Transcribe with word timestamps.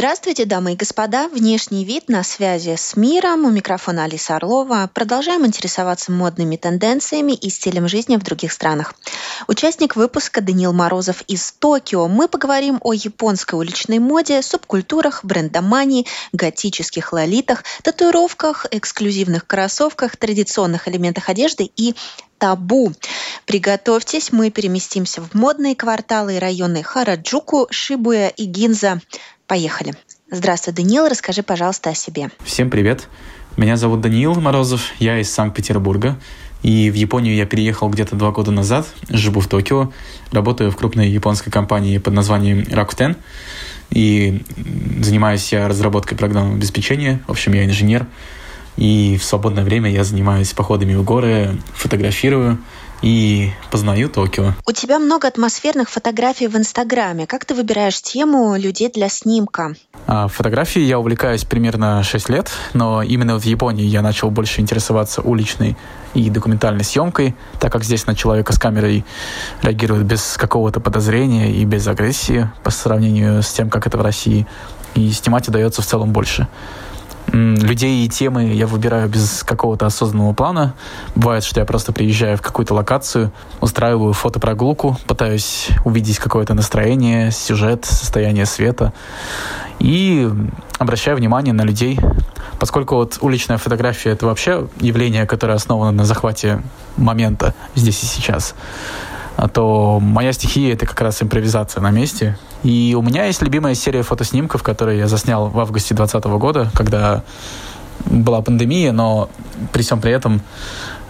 Здравствуйте, 0.00 0.46
дамы 0.46 0.72
и 0.72 0.76
господа! 0.76 1.28
Внешний 1.28 1.84
вид 1.84 2.08
на 2.08 2.22
связи 2.22 2.74
с 2.74 2.96
миром. 2.96 3.44
У 3.44 3.50
микрофона 3.50 4.04
Алиса 4.04 4.36
Орлова. 4.36 4.90
Продолжаем 4.94 5.44
интересоваться 5.44 6.10
модными 6.10 6.56
тенденциями 6.56 7.32
и 7.32 7.50
стилем 7.50 7.86
жизни 7.86 8.16
в 8.16 8.22
других 8.22 8.50
странах. 8.50 8.94
Участник 9.46 9.96
выпуска 9.96 10.40
Даниил 10.40 10.72
Морозов 10.72 11.20
из 11.28 11.52
Токио. 11.52 12.08
Мы 12.08 12.28
поговорим 12.28 12.78
о 12.80 12.94
японской 12.94 13.56
уличной 13.56 13.98
моде, 13.98 14.40
субкультурах, 14.40 15.22
брендомании, 15.22 16.06
готических 16.32 17.12
лолитах, 17.12 17.64
татуировках, 17.82 18.64
эксклюзивных 18.70 19.46
кроссовках, 19.46 20.16
традиционных 20.16 20.88
элементах 20.88 21.28
одежды 21.28 21.70
и 21.76 21.94
табу. 22.40 22.92
Приготовьтесь, 23.44 24.32
мы 24.32 24.50
переместимся 24.50 25.20
в 25.20 25.34
модные 25.34 25.76
кварталы 25.76 26.36
и 26.36 26.38
районы 26.38 26.82
Хараджуку, 26.82 27.68
Шибуя 27.70 28.28
и 28.28 28.46
Гинза. 28.46 29.00
Поехали. 29.46 29.94
Здравствуй, 30.30 30.72
Даниил, 30.72 31.06
расскажи, 31.06 31.42
пожалуйста, 31.42 31.90
о 31.90 31.94
себе. 31.94 32.30
Всем 32.42 32.70
привет. 32.70 33.08
Меня 33.56 33.76
зовут 33.76 34.00
Даниил 34.00 34.34
Морозов, 34.36 34.92
я 34.98 35.20
из 35.20 35.30
Санкт-Петербурга. 35.30 36.18
И 36.62 36.90
в 36.90 36.94
Японию 36.94 37.34
я 37.34 37.46
переехал 37.46 37.88
где-то 37.88 38.16
два 38.16 38.30
года 38.30 38.50
назад, 38.50 38.86
живу 39.08 39.40
в 39.40 39.48
Токио, 39.48 39.92
работаю 40.30 40.70
в 40.70 40.76
крупной 40.76 41.08
японской 41.08 41.50
компании 41.50 41.98
под 41.98 42.14
названием 42.14 42.60
Rakuten. 42.60 43.16
И 43.90 44.42
занимаюсь 45.02 45.52
я 45.52 45.68
разработкой 45.68 46.16
программного 46.16 46.56
обеспечения. 46.56 47.22
В 47.26 47.32
общем, 47.32 47.52
я 47.54 47.64
инженер. 47.64 48.06
И 48.76 49.18
в 49.18 49.24
свободное 49.24 49.64
время 49.64 49.90
я 49.90 50.04
занимаюсь 50.04 50.52
походами 50.52 50.94
в 50.94 51.04
горы, 51.04 51.58
фотографирую, 51.74 52.58
и 53.02 53.50
познаю 53.70 54.08
Токио. 54.08 54.52
У 54.66 54.72
тебя 54.72 54.98
много 54.98 55.28
атмосферных 55.28 55.88
фотографий 55.88 56.48
в 56.48 56.56
Инстаграме. 56.56 57.26
Как 57.26 57.44
ты 57.44 57.54
выбираешь 57.54 58.00
тему 58.02 58.56
людей 58.56 58.90
для 58.90 59.08
снимка? 59.08 59.74
А, 60.06 60.28
фотографией 60.28 60.86
я 60.86 60.98
увлекаюсь 60.98 61.44
примерно 61.44 62.02
6 62.02 62.28
лет, 62.28 62.50
но 62.74 63.02
именно 63.02 63.38
в 63.38 63.44
Японии 63.44 63.84
я 63.84 64.02
начал 64.02 64.30
больше 64.30 64.60
интересоваться 64.60 65.22
уличной 65.22 65.76
и 66.14 66.28
документальной 66.28 66.84
съемкой, 66.84 67.34
так 67.58 67.72
как 67.72 67.84
здесь 67.84 68.06
на 68.06 68.14
человека 68.14 68.52
с 68.52 68.58
камерой 68.58 69.04
реагируют 69.62 70.04
без 70.04 70.36
какого-то 70.36 70.80
подозрения 70.80 71.52
и 71.52 71.64
без 71.64 71.86
агрессии 71.86 72.50
по 72.64 72.70
сравнению 72.70 73.42
с 73.42 73.50
тем, 73.52 73.70
как 73.70 73.86
это 73.86 73.96
в 73.96 74.02
России. 74.02 74.46
И 74.94 75.10
снимать 75.12 75.48
удается 75.48 75.82
в 75.82 75.86
целом 75.86 76.12
больше 76.12 76.48
людей 77.32 78.04
и 78.04 78.08
темы 78.08 78.52
я 78.52 78.66
выбираю 78.66 79.08
без 79.08 79.42
какого-то 79.42 79.86
осознанного 79.86 80.32
плана. 80.32 80.74
Бывает, 81.14 81.44
что 81.44 81.60
я 81.60 81.66
просто 81.66 81.92
приезжаю 81.92 82.36
в 82.36 82.42
какую-то 82.42 82.74
локацию, 82.74 83.32
устраиваю 83.60 84.12
фотопрогулку, 84.12 84.98
пытаюсь 85.06 85.68
увидеть 85.84 86.18
какое-то 86.18 86.54
настроение, 86.54 87.30
сюжет, 87.30 87.84
состояние 87.84 88.46
света 88.46 88.92
и 89.78 90.28
обращаю 90.78 91.16
внимание 91.16 91.54
на 91.54 91.62
людей. 91.62 91.98
Поскольку 92.58 92.96
вот 92.96 93.18
уличная 93.20 93.58
фотография— 93.58 94.10
это 94.10 94.26
вообще 94.26 94.68
явление, 94.80 95.26
которое 95.26 95.54
основано 95.54 95.92
на 95.92 96.04
захвате 96.04 96.62
момента 96.96 97.54
здесь 97.74 98.02
и 98.02 98.06
сейчас, 98.06 98.54
то 99.54 99.98
моя 100.00 100.32
стихия— 100.32 100.72
это 100.74 100.84
как 100.84 101.00
раз 101.00 101.22
импровизация 101.22 101.80
на 101.80 101.90
месте— 101.90 102.36
и 102.62 102.94
у 102.98 103.02
меня 103.02 103.24
есть 103.24 103.42
любимая 103.42 103.74
серия 103.74 104.02
фотоснимков, 104.02 104.62
которые 104.62 104.98
я 104.98 105.08
заснял 105.08 105.48
в 105.48 105.58
августе 105.58 105.94
2020 105.94 106.38
года, 106.38 106.70
когда 106.74 107.22
была 108.06 108.42
пандемия, 108.42 108.92
но 108.92 109.28
при 109.72 109.82
всем 109.82 110.00
при 110.00 110.12
этом 110.12 110.42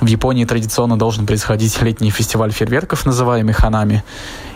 в 0.00 0.06
Японии 0.06 0.44
традиционно 0.44 0.98
должен 0.98 1.26
происходить 1.26 1.80
летний 1.82 2.10
фестиваль 2.10 2.52
фейерверков, 2.52 3.04
называемый 3.06 3.52
Ханами. 3.52 4.02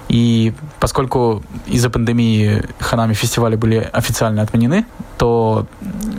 И 0.09 0.53
поскольку 0.81 1.43
из-за 1.67 1.91
пандемии 1.91 2.63
Ханами 2.79 3.15
фестивали 3.15 3.57
были 3.57 3.89
официально 3.93 4.43
отменены, 4.43 4.85
то 5.17 5.67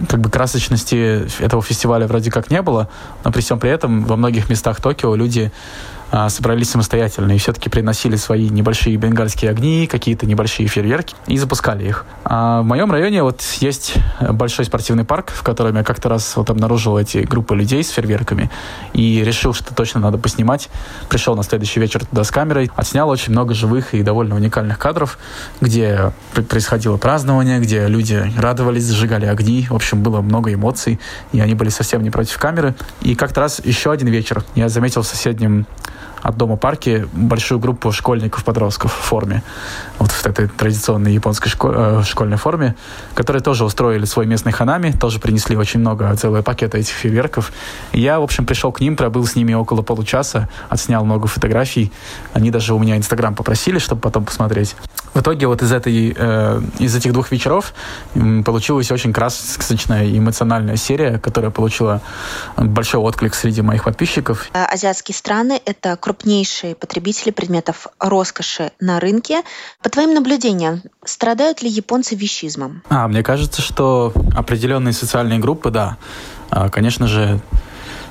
как 0.09 0.21
бы 0.21 0.29
красочности 0.29 1.27
этого 1.41 1.61
фестиваля 1.61 2.07
вроде 2.07 2.31
как 2.31 2.49
не 2.49 2.61
было, 2.61 2.89
но 3.23 3.31
при 3.31 3.41
всем 3.41 3.59
при 3.59 3.69
этом 3.69 4.03
во 4.05 4.15
многих 4.15 4.49
местах 4.49 4.81
Токио 4.81 5.15
люди 5.15 5.51
собрались 6.29 6.69
самостоятельно 6.69 7.33
и 7.33 7.37
все-таки 7.37 7.69
приносили 7.69 8.15
свои 8.15 8.49
небольшие 8.49 8.95
бенгальские 8.95 9.51
огни, 9.51 9.87
какие-то 9.87 10.25
небольшие 10.25 10.67
фейерверки 10.67 11.15
и 11.27 11.37
запускали 11.37 11.87
их. 11.87 12.05
А 12.23 12.61
в 12.61 12.65
моем 12.65 12.91
районе 12.91 13.21
вот 13.23 13.41
есть 13.59 13.95
большой 14.21 14.65
спортивный 14.65 15.03
парк, 15.03 15.31
в 15.31 15.43
котором 15.43 15.75
я 15.75 15.83
как-то 15.83 16.09
раз 16.09 16.35
вот 16.35 16.49
обнаружил 16.49 16.97
эти 16.97 17.19
группы 17.19 17.55
людей 17.55 17.83
с 17.83 17.89
фейерверками 17.89 18.49
и 18.93 19.23
решил, 19.23 19.53
что 19.53 19.75
точно 19.75 19.99
надо 19.99 20.17
поснимать. 20.17 20.69
Пришел 21.09 21.35
на 21.35 21.43
следующий 21.43 21.79
вечер 21.79 22.05
туда 22.05 22.23
с 22.23 22.31
камерой, 22.31 22.71
отснял 22.75 23.09
очень 23.09 23.31
много 23.31 23.53
живых 23.53 23.93
и 23.93 24.01
довольно 24.01 24.35
уникальных 24.35 24.79
кадров, 24.79 25.17
где 25.59 26.13
происходило 26.49 26.97
празднование, 26.97 27.59
где 27.59 27.87
люди 27.87 28.31
радовались, 28.37 28.83
зажигали 28.83 29.25
огни. 29.25 29.67
В 29.69 29.75
общем, 29.75 30.01
было 30.01 30.21
много 30.21 30.53
эмоций, 30.53 30.99
и 31.33 31.39
они 31.39 31.55
были 31.55 31.69
совсем 31.69 32.03
не 32.03 32.09
против 32.09 32.37
камеры. 32.37 32.73
И 33.01 33.15
как-то 33.15 33.41
раз 33.41 33.59
еще 33.63 33.91
один 33.91 34.07
вечер 34.07 34.43
я 34.55 34.69
заметил 34.69 35.01
в 35.01 35.07
соседнем 35.07 35.67
от 36.25 36.37
дома 36.37 36.57
парке 36.57 37.07
большую 37.13 37.59
группу 37.59 37.91
школьников-подростков 37.91 38.91
в 38.91 38.95
форме, 38.95 39.43
вот 39.99 40.09
в 40.09 40.25
этой 40.25 40.47
традиционной 40.47 41.13
японской 41.13 41.49
школь, 41.49 41.75
э, 41.77 42.03
школьной 42.03 42.37
форме, 42.37 42.75
которые 43.13 43.43
тоже 43.43 43.63
устроили 43.63 44.05
свой 44.05 44.25
местный 44.25 44.51
ханами, 44.51 44.91
тоже 44.91 45.19
принесли 45.19 45.55
очень 45.55 45.81
много, 45.81 46.15
целые 46.15 46.41
пакеты 46.41 46.79
этих 46.79 46.93
фейерверков. 46.93 47.53
И 47.91 48.01
я, 48.01 48.19
в 48.19 48.23
общем, 48.23 48.47
пришел 48.47 48.71
к 48.71 48.79
ним, 48.79 48.95
пробыл 48.95 49.27
с 49.27 49.35
ними 49.35 49.53
около 49.53 49.83
получаса, 49.83 50.49
отснял 50.67 51.05
много 51.05 51.27
фотографий. 51.27 51.91
Они 52.33 52.49
даже 52.49 52.73
у 52.73 52.79
меня 52.79 52.97
Инстаграм 52.97 53.35
попросили, 53.35 53.77
чтобы 53.77 54.01
потом 54.01 54.25
посмотреть. 54.25 54.75
В 55.13 55.21
итоге 55.21 55.45
вот 55.45 55.61
из, 55.61 55.71
этой, 55.71 56.15
э, 56.17 56.61
из 56.79 56.95
этих 56.95 57.13
двух 57.13 57.31
вечеров 57.31 57.73
получилась 58.43 58.91
очень 58.91 59.13
красочная 59.13 60.09
эмоциональная 60.09 60.75
серия, 60.75 61.19
которая 61.19 61.51
получила 61.51 62.01
большой 62.57 62.99
отклик 62.99 63.35
среди 63.35 63.61
моих 63.61 63.83
подписчиков. 63.83 64.49
Азиатские 64.53 65.15
страны— 65.15 65.61
это 65.65 65.95
крупнейшие 66.15 66.75
потребители 66.75 67.31
предметов 67.31 67.87
роскоши 67.99 68.71
на 68.79 68.99
рынке. 68.99 69.41
По 69.83 69.89
твоим 69.89 70.13
наблюдениям, 70.13 70.81
страдают 71.03 71.61
ли 71.61 71.69
японцы 71.69 72.15
вещизмом? 72.15 72.83
А, 72.89 73.07
мне 73.07 73.21
кажется, 73.21 73.61
что 73.61 74.13
определенные 74.35 74.93
социальные 74.93 75.39
группы, 75.39 75.71
да. 75.71 75.97
А, 76.49 76.69
конечно 76.69 77.07
же, 77.07 77.41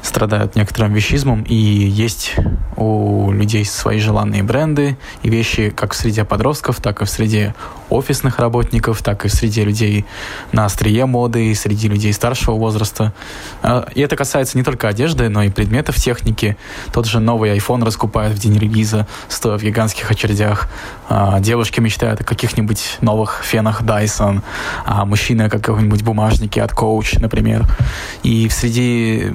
страдают 0.05 0.55
некоторым 0.55 0.93
вещизмом, 0.93 1.43
и 1.43 1.55
есть 1.55 2.37
у 2.77 3.33
людей 3.33 3.65
свои 3.65 3.99
желанные 3.99 4.43
бренды 4.43 4.99
и 5.23 5.31
вещи 5.31 5.71
как 5.71 5.95
в 5.95 5.97
среде 5.97 6.25
подростков, 6.25 6.81
так 6.81 7.01
и 7.03 7.05
в 7.05 7.11
среде 7.11 7.55
офисных 7.89 8.39
работников, 8.39 9.03
так 9.03 9.25
и 9.25 9.29
в 9.29 9.33
среде 9.33 9.65
людей 9.65 10.05
на 10.53 10.67
острие 10.67 11.07
моды, 11.07 11.47
и 11.47 11.55
среди 11.55 11.89
людей 11.89 12.13
старшего 12.13 12.57
возраста. 12.57 13.13
А, 13.63 13.87
и 13.95 14.01
это 14.01 14.17
касается 14.17 14.59
не 14.59 14.65
только 14.65 14.89
одежды, 14.89 15.29
но 15.29 15.43
и 15.43 15.51
предметов 15.51 15.97
техники. 15.97 16.57
Тот 16.93 17.07
же 17.07 17.21
новый 17.21 17.57
iPhone 17.57 17.85
раскупают 17.85 18.35
в 18.35 18.39
день 18.39 18.59
релиза, 18.59 19.07
стоя 19.29 19.57
в 19.59 19.63
гигантских 19.63 20.11
очередях. 20.11 20.69
А, 21.09 21.41
девушки 21.41 21.81
мечтают 21.81 22.21
о 22.21 22.25
каких-нибудь 22.25 22.99
новых 23.01 23.43
фенах 23.45 23.83
Dyson, 23.83 24.43
а 24.85 25.05
мужчины 25.05 25.43
о 25.43 25.51
каком-нибудь 25.51 26.03
бумажнике 26.03 26.63
от 26.63 26.73
Coach, 26.73 27.21
например. 27.21 27.65
И 28.23 28.49
среди 28.49 29.31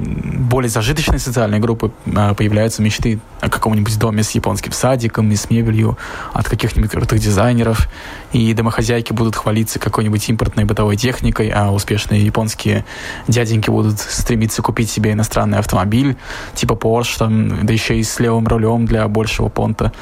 более 0.60 0.70
зажиточной 0.70 1.20
социальной 1.20 1.60
группы 1.60 1.90
а, 2.14 2.34
появляются 2.34 2.82
мечты 2.82 3.22
о 3.40 3.50
каком-нибудь 3.50 3.98
доме 3.98 4.24
с 4.24 4.32
японским 4.32 4.74
садиком 4.74 5.32
и 5.32 5.38
с 5.38 5.50
мебелью, 5.50 5.98
от 6.34 6.50
каких-нибудь 6.50 6.92
крутых 6.92 7.22
дизайнеров. 7.22 7.88
И 8.34 8.54
домохозяйки 8.54 9.14
будут 9.14 9.38
хвалиться 9.38 9.80
какой-нибудь 9.80 10.28
импортной 10.30 10.66
бытовой 10.66 10.98
техникой, 10.98 11.50
а 11.50 11.72
успешные 11.72 12.26
японские 12.26 12.84
дяденьки 13.30 13.70
будут 13.70 14.02
стремиться 14.02 14.62
купить 14.62 14.90
себе 14.90 15.14
иностранный 15.14 15.60
автомобиль, 15.60 16.18
типа 16.56 16.74
Porsche, 16.74 17.18
там, 17.18 17.66
да 17.66 17.72
еще 17.72 17.98
и 17.98 18.04
с 18.04 18.20
левым 18.20 18.46
рулем 18.46 18.86
для 18.86 19.08
большего 19.08 19.48
понта. 19.48 19.94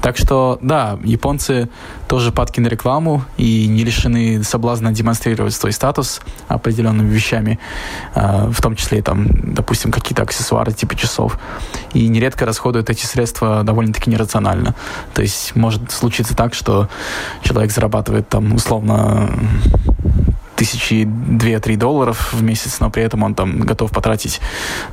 Так 0.00 0.16
что, 0.16 0.60
да, 0.62 0.96
японцы 1.02 1.68
тоже 2.06 2.30
падки 2.30 2.60
на 2.60 2.68
рекламу 2.68 3.24
и 3.36 3.66
не 3.66 3.82
лишены 3.82 4.44
соблазна 4.44 4.92
демонстрировать 4.92 5.54
свой 5.54 5.72
статус 5.72 6.20
определенными 6.46 7.12
вещами, 7.12 7.58
а, 8.14 8.48
в 8.50 8.62
том 8.62 8.76
числе, 8.76 9.02
там, 9.02 9.26
допустим, 9.54 9.90
какие-то 10.04 10.22
аксессуары 10.22 10.72
типа 10.72 10.94
часов. 10.94 11.38
И 11.94 12.06
нередко 12.08 12.44
расходуют 12.44 12.90
эти 12.90 13.06
средства 13.06 13.62
довольно-таки 13.64 14.10
нерационально. 14.10 14.74
То 15.14 15.22
есть 15.22 15.56
может 15.56 15.90
случиться 15.90 16.36
так, 16.36 16.52
что 16.52 16.88
человек 17.42 17.72
зарабатывает 17.72 18.28
там 18.28 18.54
условно 18.54 19.30
тысячи 20.56 21.04
две-три 21.04 21.76
долларов 21.76 22.32
в 22.32 22.42
месяц, 22.42 22.78
но 22.80 22.90
при 22.90 23.02
этом 23.02 23.22
он 23.22 23.34
там 23.34 23.60
готов 23.60 23.90
потратить 23.90 24.40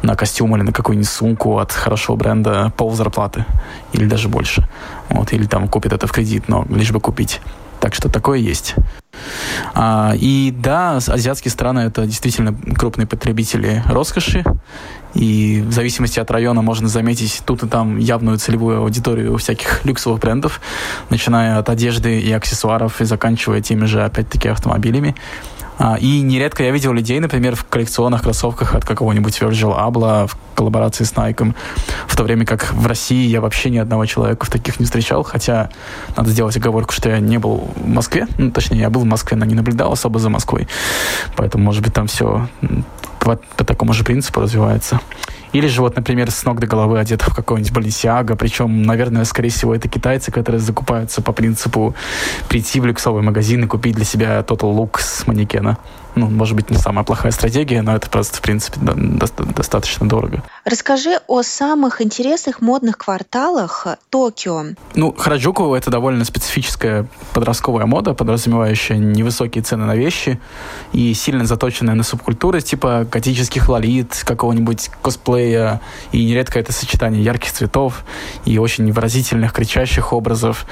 на 0.01 0.15
костюм 0.15 0.55
или 0.55 0.63
на 0.63 0.71
какую-нибудь 0.71 1.09
сумку 1.09 1.59
от 1.59 1.71
хорошего 1.71 2.15
бренда 2.15 2.73
пол 2.77 2.93
зарплаты 2.93 3.45
или 3.91 4.05
даже 4.05 4.29
больше. 4.29 4.67
Вот, 5.09 5.33
или 5.33 5.45
там 5.45 5.67
купит 5.67 5.93
это 5.93 6.07
в 6.07 6.11
кредит, 6.11 6.45
но 6.47 6.65
лишь 6.69 6.91
бы 6.91 7.01
купить. 7.01 7.41
Так 7.81 7.95
что 7.95 8.09
такое 8.09 8.37
есть. 8.37 8.75
А, 9.73 10.13
и 10.15 10.53
да, 10.55 10.97
азиатские 10.97 11.51
страны 11.51 11.79
это 11.79 12.05
действительно 12.05 12.55
крупные 12.75 13.07
потребители 13.07 13.83
роскоши. 13.87 14.43
И 15.15 15.61
в 15.65 15.73
зависимости 15.73 16.19
от 16.19 16.29
района 16.29 16.61
можно 16.61 16.87
заметить 16.87 17.41
тут 17.43 17.63
и 17.63 17.67
там 17.67 17.97
явную 17.97 18.37
целевую 18.37 18.81
аудиторию 18.81 19.35
всяких 19.37 19.83
люксовых 19.83 20.19
брендов, 20.21 20.61
начиная 21.09 21.57
от 21.57 21.69
одежды 21.69 22.21
и 22.21 22.31
аксессуаров 22.31 23.01
и 23.01 23.05
заканчивая 23.05 23.61
теми 23.61 23.85
же, 23.85 24.03
опять-таки, 24.03 24.47
автомобилями. 24.47 25.15
А, 25.83 25.95
и 25.95 26.21
нередко 26.21 26.63
я 26.63 26.69
видел 26.69 26.93
людей, 26.93 27.19
например, 27.19 27.55
в 27.55 27.65
коллекционных 27.65 28.21
кроссовках 28.21 28.75
от 28.75 28.85
какого-нибудь 28.85 29.35
Virgil 29.41 29.75
Abloh 29.75 30.27
в 30.27 30.37
коллаборации 30.53 31.05
с 31.05 31.13
Nike, 31.13 31.55
в 32.05 32.15
то 32.15 32.23
время 32.23 32.45
как 32.45 32.71
в 32.71 32.85
России 32.85 33.27
я 33.27 33.41
вообще 33.41 33.71
ни 33.71 33.79
одного 33.79 34.05
человека 34.05 34.45
в 34.45 34.49
таких 34.51 34.79
не 34.79 34.85
встречал, 34.85 35.23
хотя 35.23 35.71
надо 36.15 36.29
сделать 36.29 36.55
оговорку, 36.55 36.93
что 36.93 37.09
я 37.09 37.19
не 37.19 37.39
был 37.39 37.71
в 37.75 37.87
Москве, 37.87 38.27
ну, 38.37 38.51
точнее, 38.51 38.81
я 38.81 38.91
был 38.91 39.01
в 39.01 39.05
Москве, 39.05 39.35
но 39.35 39.45
не 39.45 39.55
наблюдал 39.55 39.91
особо 39.91 40.19
за 40.19 40.29
Москвой, 40.29 40.67
поэтому, 41.35 41.63
может 41.63 41.83
быть, 41.83 41.95
там 41.95 42.05
все 42.05 42.47
по, 43.21 43.39
по 43.57 43.63
такому 43.63 43.93
же 43.93 44.03
принципу 44.03 44.41
развивается. 44.41 44.99
Или 45.53 45.67
же 45.67 45.81
вот, 45.81 45.95
например, 45.95 46.31
с 46.31 46.43
ног 46.43 46.59
до 46.59 46.67
головы 46.67 46.99
одет 46.99 47.21
в 47.21 47.33
какого-нибудь 47.33 47.71
Баленсиага, 47.71 48.35
причем, 48.35 48.83
наверное, 48.83 49.25
скорее 49.25 49.49
всего, 49.49 49.75
это 49.75 49.87
китайцы, 49.87 50.31
которые 50.31 50.59
закупаются 50.59 51.21
по 51.21 51.31
принципу 51.31 51.93
прийти 52.49 52.79
в 52.79 52.85
люксовый 52.85 53.21
магазин 53.21 53.63
и 53.63 53.67
купить 53.67 53.95
для 53.95 54.05
себя 54.05 54.39
Total 54.39 54.73
Look 54.75 54.99
с 54.99 55.27
манекена 55.27 55.77
ну, 56.15 56.27
может 56.27 56.55
быть, 56.55 56.69
не 56.69 56.77
самая 56.77 57.03
плохая 57.03 57.31
стратегия, 57.31 57.81
но 57.81 57.95
это 57.95 58.09
просто, 58.09 58.37
в 58.37 58.41
принципе, 58.41 58.79
до- 58.81 59.27
достаточно 59.45 60.07
дорого. 60.07 60.43
Расскажи 60.65 61.19
о 61.27 61.41
самых 61.41 62.01
интересных 62.01 62.61
модных 62.61 62.97
кварталах 62.97 63.87
Токио. 64.09 64.65
Ну, 64.95 65.13
Хараджуку— 65.13 65.73
это 65.75 65.89
довольно 65.89 66.25
специфическая 66.25 67.07
подростковая 67.33 67.85
мода, 67.85 68.13
подразумевающая 68.13 68.97
невысокие 68.97 69.63
цены 69.63 69.85
на 69.85 69.95
вещи 69.95 70.39
и 70.93 71.13
сильно 71.13 71.45
заточенная 71.45 71.95
на 71.95 72.03
субкультуры, 72.03 72.61
типа 72.61 73.07
готических 73.09 73.69
лолит, 73.69 74.21
какого-нибудь 74.25 74.89
косплея, 75.01 75.81
и 76.11 76.25
нередко 76.25 76.59
это 76.59 76.73
сочетание 76.73 77.23
ярких 77.23 77.51
цветов 77.51 78.03
и 78.45 78.57
очень 78.57 78.91
выразительных, 78.91 79.53
кричащих 79.53 80.13
образов, 80.13 80.65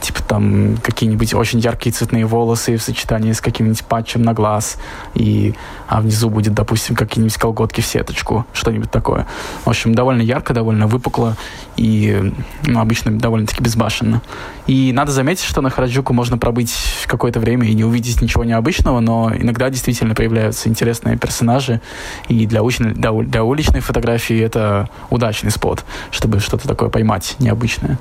типа 0.00 0.22
там 0.22 0.76
какие-нибудь 0.82 1.34
очень 1.34 1.60
яркие 1.60 1.92
цветные 1.92 2.26
волосы 2.26 2.76
в 2.76 2.82
сочетании 2.82 3.32
с 3.32 3.40
каким-нибудь 3.40 3.84
патчем 3.84 4.22
на 4.22 4.34
глаз, 4.34 4.76
и 5.14 5.54
а 5.88 6.00
внизу 6.00 6.30
будет, 6.30 6.54
допустим, 6.54 6.94
какие-нибудь 6.94 7.36
колготки 7.36 7.80
в 7.80 7.86
сеточку, 7.86 8.46
что-нибудь 8.52 8.92
такое. 8.92 9.26
В 9.64 9.70
общем, 9.70 9.92
довольно 9.92 10.22
ярко, 10.22 10.54
довольно 10.54 10.86
выпукло 10.86 11.36
и 11.76 12.32
ну, 12.64 12.80
обычно 12.80 13.18
довольно-таки 13.18 13.62
безбашенно. 13.62 14.22
И 14.68 14.92
надо 14.92 15.10
заметить, 15.10 15.44
что 15.44 15.60
на 15.62 15.70
Хараджуку 15.70 16.12
можно 16.12 16.38
пробыть 16.38 16.76
какое-то 17.06 17.40
время 17.40 17.66
и 17.66 17.74
не 17.74 17.84
увидеть 17.84 18.22
ничего 18.22 18.44
необычного, 18.44 19.00
но 19.00 19.32
иногда 19.34 19.68
действительно 19.68 20.14
появляются 20.14 20.68
интересные 20.68 21.18
персонажи, 21.18 21.80
и 22.28 22.46
для, 22.46 22.62
уличной, 22.62 22.92
для, 22.92 23.10
для 23.10 23.42
уличной 23.42 23.80
фотографии 23.80 24.38
это 24.40 24.88
удачный 25.10 25.50
спот, 25.50 25.84
чтобы 26.12 26.38
что-то 26.38 26.68
такое 26.68 26.88
поймать 26.88 27.34
необычное. 27.40 27.98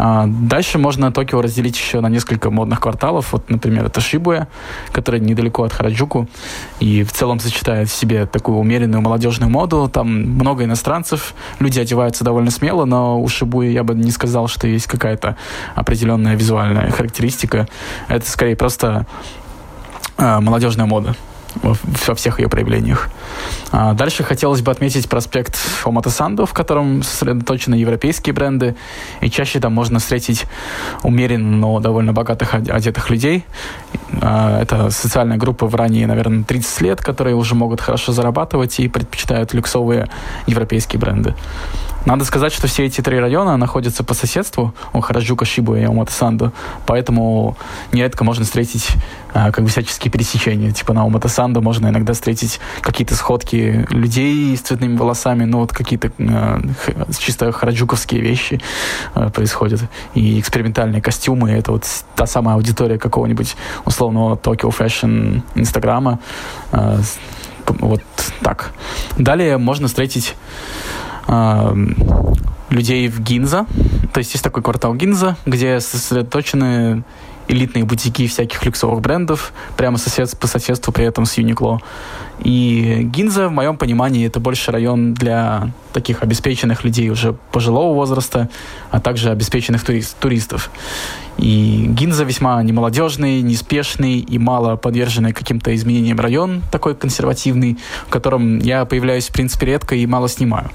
А, 0.00 0.26
дальше 0.28 0.78
можно 0.78 1.10
Токио 1.10 1.42
разделить 1.42 1.76
еще 1.76 2.00
на 2.00 2.08
несколько 2.08 2.50
модных 2.50 2.80
кварталов. 2.80 3.32
Вот, 3.32 3.50
например, 3.50 3.86
это 3.86 4.00
Шибуя, 4.00 4.46
который 4.92 5.18
недалеко 5.18 5.64
от 5.64 5.72
Хараджуку 5.72 6.28
и 6.78 7.02
в 7.02 7.12
целом 7.12 7.40
сочетает 7.40 7.88
в 7.88 7.92
себе 7.92 8.26
такую 8.26 8.58
умеренную 8.58 9.02
молодежную 9.02 9.50
моду. 9.50 9.90
Там 9.92 10.08
много 10.08 10.62
иностранцев, 10.62 11.34
люди 11.58 11.80
одеваются 11.80 12.22
довольно 12.22 12.52
смело, 12.52 12.84
но 12.84 13.20
у 13.20 13.26
Шибуя 13.26 13.70
я 13.70 13.82
бы 13.82 13.94
не 13.94 14.12
сказал, 14.12 14.46
что 14.46 14.68
есть 14.68 14.86
какая-то 14.86 15.36
определенная 15.74 16.36
визуальная 16.36 16.92
характеристика. 16.92 17.66
Это 18.06 18.30
скорее 18.30 18.54
просто 18.54 19.04
э, 20.16 20.38
молодежная 20.38 20.86
мода 20.86 21.16
во 21.62 22.14
всех 22.14 22.40
ее 22.40 22.48
проявлениях. 22.48 23.08
А 23.70 23.92
дальше 23.92 24.24
хотелось 24.24 24.62
бы 24.62 24.70
отметить 24.70 25.08
проспект 25.08 25.58
Оматасанду, 25.84 26.46
в 26.46 26.52
котором 26.52 27.02
сосредоточены 27.02 27.74
европейские 27.74 28.32
бренды, 28.32 28.76
и 29.20 29.30
чаще 29.30 29.60
там 29.60 29.74
можно 29.74 29.98
встретить 29.98 30.44
умеренно, 31.02 31.56
но 31.56 31.80
довольно 31.80 32.12
богатых 32.12 32.54
одетых 32.54 33.10
людей. 33.10 33.44
А, 34.22 34.62
это 34.62 34.90
социальная 34.90 35.36
группа 35.36 35.66
в 35.66 35.74
ранее, 35.74 36.06
наверное, 36.06 36.44
30 36.44 36.80
лет, 36.80 37.00
которые 37.00 37.36
уже 37.36 37.54
могут 37.54 37.80
хорошо 37.80 38.12
зарабатывать 38.12 38.80
и 38.80 38.88
предпочитают 38.88 39.54
люксовые 39.54 40.08
европейские 40.46 41.00
бренды. 41.00 41.34
Надо 42.06 42.24
сказать, 42.24 42.52
что 42.52 42.66
все 42.66 42.84
эти 42.86 43.00
три 43.00 43.18
района 43.18 43.56
находятся 43.56 44.02
по 44.04 44.14
соседству 44.14 44.74
у 44.92 45.00
Хараджука, 45.00 45.44
Шибу 45.44 45.76
и 45.76 45.82
Оматасанду, 45.82 46.52
поэтому 46.86 47.56
нередко 47.92 48.24
можно 48.24 48.44
встретить 48.44 48.88
а, 49.34 49.50
как 49.50 49.64
бы 49.64 49.70
всяческие 49.70 50.10
пересечения. 50.10 50.70
Типа 50.70 50.92
на 50.92 51.02
Оматасанду 51.02 51.60
можно 51.60 51.88
иногда 51.88 52.12
встретить 52.12 52.60
какие-то 52.80 53.14
сходки 53.14 53.86
людей 53.90 54.56
с 54.56 54.60
цветными 54.60 54.96
волосами, 54.96 55.44
ну 55.44 55.58
вот 55.58 55.72
какие-то 55.72 56.10
а, 56.18 56.60
чисто 57.18 57.52
хараджуковские 57.52 58.20
вещи 58.20 58.60
а, 59.14 59.30
происходят. 59.30 59.82
И 60.14 60.40
экспериментальные 60.40 61.02
костюмы, 61.02 61.50
это 61.50 61.72
вот 61.72 61.84
та 62.16 62.26
самая 62.26 62.54
аудитория 62.56 62.98
какого-нибудь 62.98 63.56
условного 63.84 64.36
Tokyo 64.36 64.74
Fashion 64.76 65.42
Инстаграма. 65.54 66.20
А, 66.72 67.00
вот 67.66 68.02
так. 68.42 68.72
Далее 69.18 69.58
можно 69.58 69.88
встретить 69.88 70.34
людей 72.70 73.08
в 73.08 73.20
Гинза. 73.20 73.66
То 74.12 74.18
есть 74.18 74.32
есть 74.32 74.44
такой 74.44 74.62
квартал 74.62 74.94
Гинза, 74.94 75.36
где 75.46 75.80
сосредоточены 75.80 77.04
элитные 77.48 77.84
бутики 77.84 78.26
всяких 78.26 78.64
люксовых 78.64 79.00
брендов, 79.00 79.52
прямо 79.76 79.96
сосед, 79.98 80.36
по 80.38 80.46
соседству 80.46 80.92
при 80.92 81.06
этом 81.06 81.24
с 81.24 81.38
Uniqlo. 81.38 81.78
И 82.40 83.02
Гинза, 83.02 83.48
в 83.48 83.52
моем 83.52 83.76
понимании, 83.76 84.26
это 84.26 84.40
больше 84.40 84.70
район 84.70 85.14
для 85.14 85.72
таких 85.92 86.22
обеспеченных 86.22 86.84
людей 86.84 87.10
уже 87.10 87.34
пожилого 87.52 87.94
возраста, 87.94 88.48
а 88.90 89.00
также 89.00 89.30
обеспеченных 89.30 89.84
турист, 89.84 90.16
туристов. 90.18 90.70
И 91.38 91.86
Гинза 91.88 92.24
весьма 92.24 92.60
немолодежный, 92.62 93.42
неспешный 93.42 94.18
и 94.18 94.38
мало 94.38 94.76
подверженный 94.76 95.32
каким-то 95.32 95.74
изменениям 95.74 96.18
район, 96.18 96.62
такой 96.72 96.96
консервативный, 96.96 97.78
в 98.06 98.10
котором 98.10 98.58
я 98.58 98.84
появляюсь, 98.84 99.28
в 99.28 99.32
принципе, 99.32 99.66
редко 99.66 99.94
и 99.94 100.04
мало 100.06 100.28
снимаю. 100.28 100.70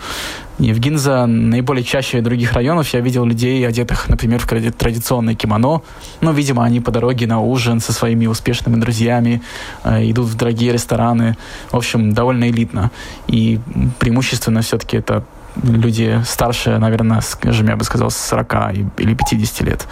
И 0.59 0.71
в 0.71 0.79
Гинза 0.79 1.25
наиболее 1.25 1.83
чаще 1.83 2.21
других 2.21 2.53
районов 2.53 2.87
я 2.93 3.01
видел 3.01 3.25
людей, 3.25 3.67
одетых, 3.67 4.07
например, 4.07 4.39
в 4.39 4.47
традиционное 4.47 5.35
кимоно. 5.35 5.81
Ну, 6.21 6.31
видимо, 6.31 6.63
они 6.63 6.79
по 6.79 6.91
дороге 6.91 7.27
на 7.27 7.41
ужин 7.41 7.79
со 7.79 7.91
своими 7.91 8.27
успешными 8.27 8.79
друзьями 8.79 9.41
э, 9.83 10.09
идут 10.09 10.27
в 10.27 10.35
дорогие 10.35 10.71
рестораны. 10.71 11.37
В 11.71 11.75
общем, 11.75 12.13
довольно 12.13 12.49
элитно. 12.49 12.91
И 13.27 13.59
преимущественно 13.99 14.61
все-таки 14.61 14.97
это 14.97 15.23
люди 15.63 16.21
старше, 16.25 16.77
наверное, 16.77 17.21
скажем, 17.21 17.67
я 17.67 17.75
бы 17.75 17.83
сказал, 17.83 18.09
40 18.09 18.53
или 18.97 19.13
50 19.13 19.61
лет. 19.61 19.87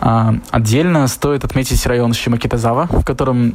А, 0.00 0.34
отдельно 0.50 1.06
стоит 1.08 1.44
отметить 1.44 1.86
район 1.86 2.14
Шимакитазава, 2.14 2.86
в 2.90 3.04
котором 3.04 3.54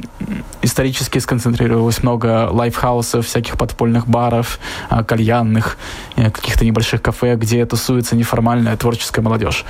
исторически 0.62 1.18
сконцентрировалось 1.18 2.02
много 2.02 2.48
лайфхаусов, 2.50 3.26
всяких 3.26 3.56
подпольных 3.56 4.06
баров, 4.06 4.60
а, 4.88 5.02
кальянных, 5.02 5.76
э, 6.16 6.30
каких-то 6.30 6.64
небольших 6.64 7.02
кафе, 7.02 7.36
где 7.36 7.66
тусуется 7.66 8.14
неформальная 8.14 8.76
творческая 8.76 9.22
молодежь. 9.22 9.64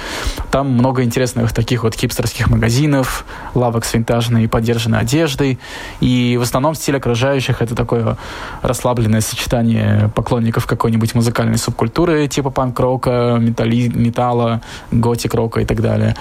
Там 0.51 0.71
много 0.71 1.03
интересных 1.03 1.53
таких 1.53 1.83
вот 1.83 1.95
хипстерских 1.95 2.51
магазинов, 2.51 3.25
лавок 3.55 3.85
с 3.85 3.95
винтажной 3.95 4.45
и 4.45 4.47
поддержанной 4.47 5.01
одеждой. 5.01 5.59
И 6.01 6.37
в 6.39 6.43
основном 6.43 6.75
стиль 6.75 6.97
окружающих— 6.97 7.57
это 7.63 7.75
такое 7.75 8.19
расслабленное 8.63 9.23
сочетание 9.23 10.11
поклонников 10.15 10.67
какой-нибудь 10.67 11.15
музыкальной 11.15 11.59
субкультуры, 11.59 12.29
типа 12.29 12.51
панк-рока, 12.51 13.39
металли, 13.41 13.89
металла, 13.89 14.61
готик-рока 14.91 15.61
и 15.61 15.65
так 15.65 15.81
далее 15.81 16.15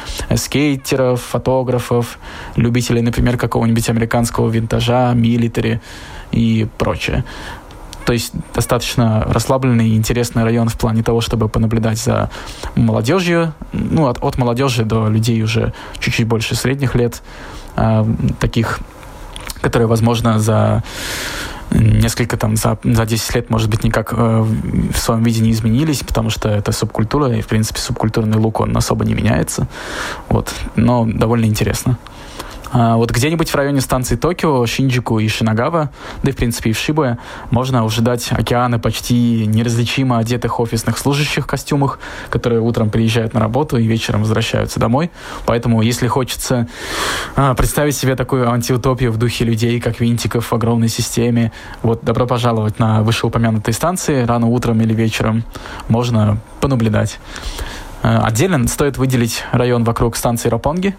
скейтеров, 0.45 1.21
фотографов, 1.21 2.19
любителей, 2.55 3.01
например, 3.01 3.37
какого-нибудь 3.37 3.89
американского 3.89 4.49
винтажа, 4.49 5.13
милитари 5.13 5.81
и 6.31 6.67
прочее. 6.77 7.23
То 8.05 8.13
есть 8.13 8.33
достаточно 8.53 9.25
расслабленный 9.27 9.89
и 9.89 9.95
интересный 9.95 10.43
район 10.43 10.69
в 10.69 10.77
плане 10.77 11.01
того, 11.01 11.21
чтобы 11.21 11.49
понаблюдать 11.49 11.97
за 11.97 12.29
молодежью, 12.75 13.53
ну, 13.73 14.07
от, 14.07 14.23
от 14.23 14.37
молодежи 14.37 14.83
до 14.83 15.09
людей 15.09 15.41
уже 15.41 15.73
чуть-чуть 15.99 16.27
больше 16.27 16.55
средних 16.55 16.93
лет, 16.93 17.23
э, 17.75 18.05
таких, 18.39 18.79
которые, 19.61 19.87
возможно, 19.87 20.39
за 20.39 20.83
несколько 21.79 22.37
там 22.37 22.55
за, 22.55 22.77
за 22.83 23.05
10 23.05 23.35
лет, 23.35 23.49
может 23.49 23.69
быть, 23.69 23.83
никак 23.83 24.13
э, 24.13 24.41
в 24.93 24.97
своем 24.97 25.23
виде 25.23 25.41
не 25.41 25.51
изменились, 25.51 26.03
потому 26.03 26.29
что 26.29 26.49
это 26.49 26.71
субкультура, 26.71 27.31
и, 27.31 27.41
в 27.41 27.47
принципе, 27.47 27.79
субкультурный 27.79 28.37
лук, 28.37 28.59
он 28.59 28.75
особо 28.75 29.05
не 29.05 29.13
меняется. 29.13 29.67
Вот. 30.29 30.53
Но 30.75 31.05
довольно 31.05 31.45
интересно. 31.45 31.97
А 32.77 32.97
вот 32.97 33.09
где-нибудь 33.09 33.49
в 33.49 33.55
районе 33.55 33.79
станции 33.79 34.17
Токио, 34.17 34.65
Шинджику 34.65 35.19
и 35.19 35.29
Шинагава, 35.29 35.91
да 36.23 36.29
и 36.29 36.33
в 36.33 36.35
принципе 36.35 36.71
и 36.71 36.73
в 36.73 36.77
Шибуе, 36.77 37.17
можно 37.49 37.85
ожидать 37.85 38.29
океаны 38.33 38.79
почти 38.79 39.47
неразличимо 39.47 40.17
одетых 40.17 40.59
офисных 40.59 40.97
служащих 40.97 41.45
в 41.45 41.47
костюмах, 41.47 41.99
которые 42.29 42.59
утром 42.59 42.89
приезжают 42.89 43.33
на 43.33 43.39
работу 43.39 43.77
и 43.77 43.87
вечером 43.87 44.23
возвращаются 44.23 44.77
домой. 44.77 45.09
Поэтому, 45.45 45.81
если 45.83 46.07
хочется 46.07 46.67
а, 47.37 47.53
представить 47.53 47.95
себе 47.95 48.17
такую 48.17 48.51
антиутопию 48.51 49.13
в 49.13 49.17
духе 49.17 49.45
людей, 49.45 49.79
как 49.79 50.01
винтиков 50.01 50.45
в 50.45 50.53
огромной 50.53 50.89
системе, 50.89 51.53
вот 51.81 52.03
добро 52.03 52.27
пожаловать 52.27 52.77
на 52.77 53.03
вышеупомянутые 53.03 53.73
станции 53.73 54.25
рано 54.25 54.47
утром 54.47 54.81
или 54.81 54.93
вечером. 54.93 55.45
Можно 55.87 56.39
понаблюдать. 56.59 57.19
А, 58.03 58.25
отдельно 58.25 58.67
стоит 58.67 58.97
выделить 58.97 59.45
район 59.51 59.83
вокруг 59.83 60.15
станции 60.15 60.49
Ропонги, 60.49 60.95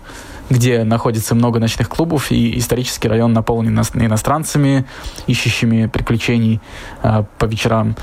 где 0.50 0.84
находится 0.84 1.34
много 1.34 1.58
ночных 1.58 1.88
клубов, 1.88 2.30
и 2.30 2.58
исторический 2.58 3.08
район 3.08 3.32
наполнен 3.32 3.78
иностранцами, 3.94 4.86
ищущими 5.26 5.86
приключений 5.86 6.60
э, 7.02 7.24
по 7.38 7.44
вечерам. 7.46 7.96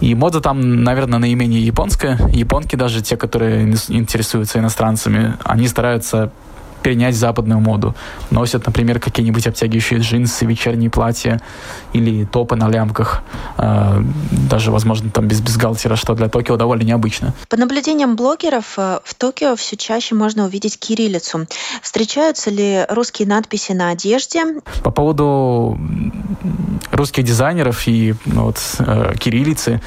И 0.00 0.14
мода 0.14 0.40
там, 0.40 0.82
наверное, 0.82 1.18
наименее 1.18 1.64
японская. 1.64 2.18
Японки 2.32 2.76
даже, 2.76 3.02
те, 3.02 3.16
которые 3.16 3.62
интересуются 3.88 4.58
иностранцами, 4.58 5.34
они 5.44 5.68
стараются 5.68 6.32
перенять 6.84 7.16
западную 7.16 7.60
моду. 7.60 7.94
Носят, 8.30 8.66
например, 8.66 9.00
какие-нибудь 9.00 9.46
обтягивающие 9.46 10.00
джинсы, 10.00 10.44
вечерние 10.44 10.90
платья 10.90 11.40
или 11.94 12.26
топы 12.26 12.56
на 12.56 12.68
лямках. 12.68 13.22
Э, 13.56 14.02
даже, 14.50 14.70
возможно, 14.70 15.10
там 15.10 15.26
без 15.26 15.40
бюстгальтера, 15.40 15.96
что 15.96 16.14
для 16.14 16.28
Токио 16.28 16.56
довольно 16.56 16.82
необычно. 16.82 17.32
По 17.48 17.56
наблюдениям 17.56 18.16
блогеров, 18.16 18.74
э, 18.76 19.00
в 19.02 19.14
Токио 19.14 19.56
все 19.56 19.76
чаще 19.76 20.14
можно 20.14 20.44
увидеть 20.44 20.78
кириллицу. 20.78 21.46
Встречаются 21.80 22.50
ли 22.50 22.84
русские 22.90 23.26
надписи 23.28 23.72
на 23.72 23.88
одежде? 23.88 24.42
По 24.82 24.90
поводу 24.90 25.78
русских 26.92 27.24
дизайнеров 27.24 27.88
и 27.88 28.14
ну, 28.26 28.44
вот, 28.44 28.58
э, 28.78 29.14
кириллицы, 29.18 29.80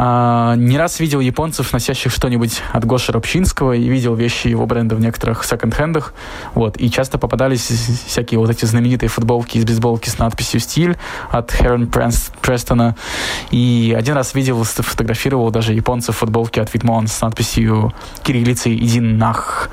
а, 0.00 0.54
не 0.54 0.78
раз 0.78 1.00
видел 1.00 1.18
японцев, 1.18 1.72
носящих 1.72 2.12
что-нибудь 2.12 2.62
от 2.72 2.84
Гоши 2.84 3.10
Рубчинского, 3.10 3.72
и 3.72 3.88
видел 3.88 4.14
вещи 4.14 4.46
его 4.46 4.64
бренда 4.64 4.94
в 4.94 5.00
некоторых 5.00 5.42
секонд-хендах. 5.42 6.14
Вот. 6.54 6.76
И 6.76 6.88
часто 6.88 7.18
попадались 7.18 7.66
всякие 8.06 8.38
вот 8.38 8.48
эти 8.48 8.64
знаменитые 8.64 9.08
футболки 9.08 9.58
из 9.58 9.64
бейсболки 9.64 10.08
с 10.08 10.18
надписью 10.18 10.60
«Стиль» 10.60 10.96
от 11.32 11.50
Хэрон 11.50 11.88
Престона. 11.88 12.94
И 13.50 13.92
один 13.98 14.14
раз 14.14 14.34
видел, 14.34 14.62
фотографировал 14.62 15.50
даже 15.50 15.72
японцев 15.72 16.18
футболки 16.18 16.60
от 16.60 16.72
Витмон 16.72 17.08
с 17.08 17.20
надписью 17.20 17.92
кириллицей 18.22 18.76
«Иди 18.76 19.00
нах». 19.00 19.68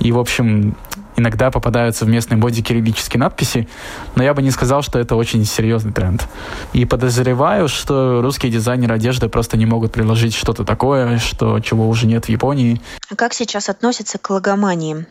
И, 0.00 0.10
в 0.10 0.18
общем, 0.18 0.74
иногда 1.18 1.50
попадаются 1.50 2.04
в 2.04 2.08
местной 2.08 2.36
моде 2.36 2.62
кириллические 2.62 3.20
надписи, 3.20 3.68
но 4.14 4.22
я 4.22 4.34
бы 4.34 4.42
не 4.42 4.50
сказал, 4.50 4.82
что 4.82 4.98
это 4.98 5.16
очень 5.16 5.44
серьезный 5.44 5.92
тренд. 5.92 6.26
И 6.72 6.84
подозреваю, 6.84 7.68
что 7.68 8.22
русские 8.22 8.50
дизайнеры 8.50 8.94
одежды 8.94 9.28
просто 9.28 9.56
не 9.56 9.66
могут 9.66 9.92
приложить 9.92 10.34
что-то 10.34 10.64
такое, 10.64 11.18
что, 11.18 11.60
чего 11.60 11.88
уже 11.88 12.06
нет 12.06 12.26
в 12.26 12.28
Японии. 12.28 12.80
А 13.10 13.16
как 13.16 13.34
сейчас 13.34 13.68
относятся 13.68 14.18
к 14.18 14.30
логомании? 14.30 15.06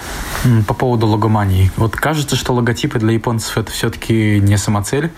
По 0.68 0.74
поводу 0.74 1.08
логомании. 1.08 1.72
Вот 1.78 1.96
кажется, 1.96 2.36
что 2.36 2.54
логотипы 2.54 3.00
для 3.00 3.12
японцев 3.12 3.58
это 3.58 3.72
все-таки 3.72 4.40
не 4.40 4.58
самоцель, 4.58 5.12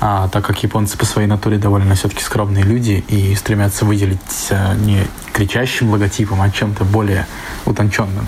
а 0.00 0.28
так 0.28 0.44
как 0.44 0.62
японцы 0.62 0.98
по 0.98 1.04
своей 1.04 1.26
натуре 1.26 1.58
довольно 1.58 1.94
все-таки 1.94 2.22
скромные 2.22 2.64
люди 2.64 3.04
и 3.08 3.34
стремятся 3.34 3.84
выделить 3.84 4.50
не 4.84 5.06
кричащим 5.32 5.90
логотипом, 5.90 6.40
а 6.42 6.50
чем-то 6.50 6.84
более 6.84 7.26
утонченным. 7.66 8.26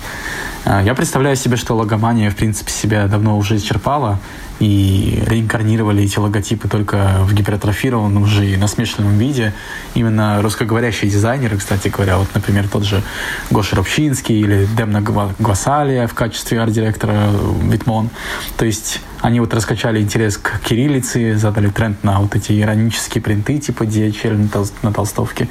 А, 0.65 0.81
я 0.83 0.93
представляю 0.93 1.35
себе, 1.35 1.57
что 1.57 1.75
логомания, 1.75 2.29
в 2.29 2.35
принципе, 2.35 2.71
себя 2.71 3.07
давно 3.07 3.37
уже 3.37 3.57
исчерпала, 3.57 4.19
и 4.59 5.23
реинкарнировали 5.25 6.03
эти 6.03 6.19
логотипы 6.19 6.67
только 6.67 7.19
в 7.21 7.33
гипертрофированном 7.33 8.25
же 8.25 8.45
и 8.45 8.57
насмешленном 8.57 9.17
виде. 9.17 9.53
Именно 9.93 10.41
русскоговорящие 10.41 11.09
дизайнеры, 11.09 11.57
кстати 11.57 11.87
говоря, 11.87 12.17
вот, 12.17 12.27
например, 12.33 12.67
тот 12.67 12.83
же 12.83 13.01
Гоша 13.49 13.77
Рубчинский 13.77 14.41
или 14.41 14.67
Демна 14.77 15.01
Гвасалия 15.01 16.07
в 16.07 16.13
качестве 16.13 16.61
арт-директора 16.61 17.29
Витмон. 17.63 18.09
То 18.57 18.65
есть 18.65 18.99
они 19.21 19.39
вот 19.39 19.53
раскачали 19.53 20.01
интерес 20.01 20.37
к 20.37 20.59
кириллице, 20.61 21.35
задали 21.35 21.69
тренд 21.69 22.03
на 22.03 22.19
вот 22.19 22.35
эти 22.35 22.59
иронические 22.59 23.21
принты 23.21 23.57
типа 23.57 23.83
DHL 23.83 24.37
на, 24.37 24.47
тол 24.47 24.65
на 24.81 24.93
толстовке. 24.93 25.49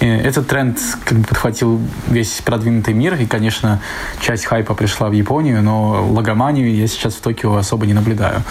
И 0.00 0.06
этот 0.06 0.48
тренд 0.48 0.78
как 1.04 1.18
бы 1.18 1.24
подхватил 1.24 1.80
весь 2.08 2.40
продвинутый 2.42 2.94
мир, 2.94 3.14
и, 3.14 3.26
конечно, 3.26 3.80
часть 4.20 4.46
хайпа 4.46 4.74
пришла 4.74 5.08
в 5.08 5.12
Японию, 5.12 5.62
но 5.62 6.06
логоманию 6.10 6.74
я 6.74 6.86
сейчас 6.86 7.14
в 7.14 7.20
Токио 7.20 7.56
особо 7.56 7.86
не 7.86 7.92
наблюдаю. 7.92 8.42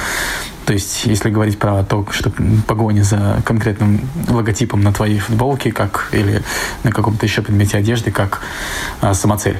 То 0.65 0.73
есть, 0.73 1.05
если 1.05 1.31
говорить 1.31 1.57
про 1.57 1.83
то, 1.83 2.05
что 2.11 2.31
погоня 2.67 3.01
за 3.01 3.41
конкретным 3.43 4.07
логотипом 4.29 4.81
на 4.81 4.93
твоей 4.93 5.17
футболке, 5.17 5.71
как 5.71 6.09
или 6.11 6.43
на 6.83 6.91
каком-то 6.91 7.25
еще 7.25 7.41
предмете 7.41 7.77
одежды, 7.77 8.11
как 8.11 8.41
а, 9.01 9.13
самоцель. 9.13 9.59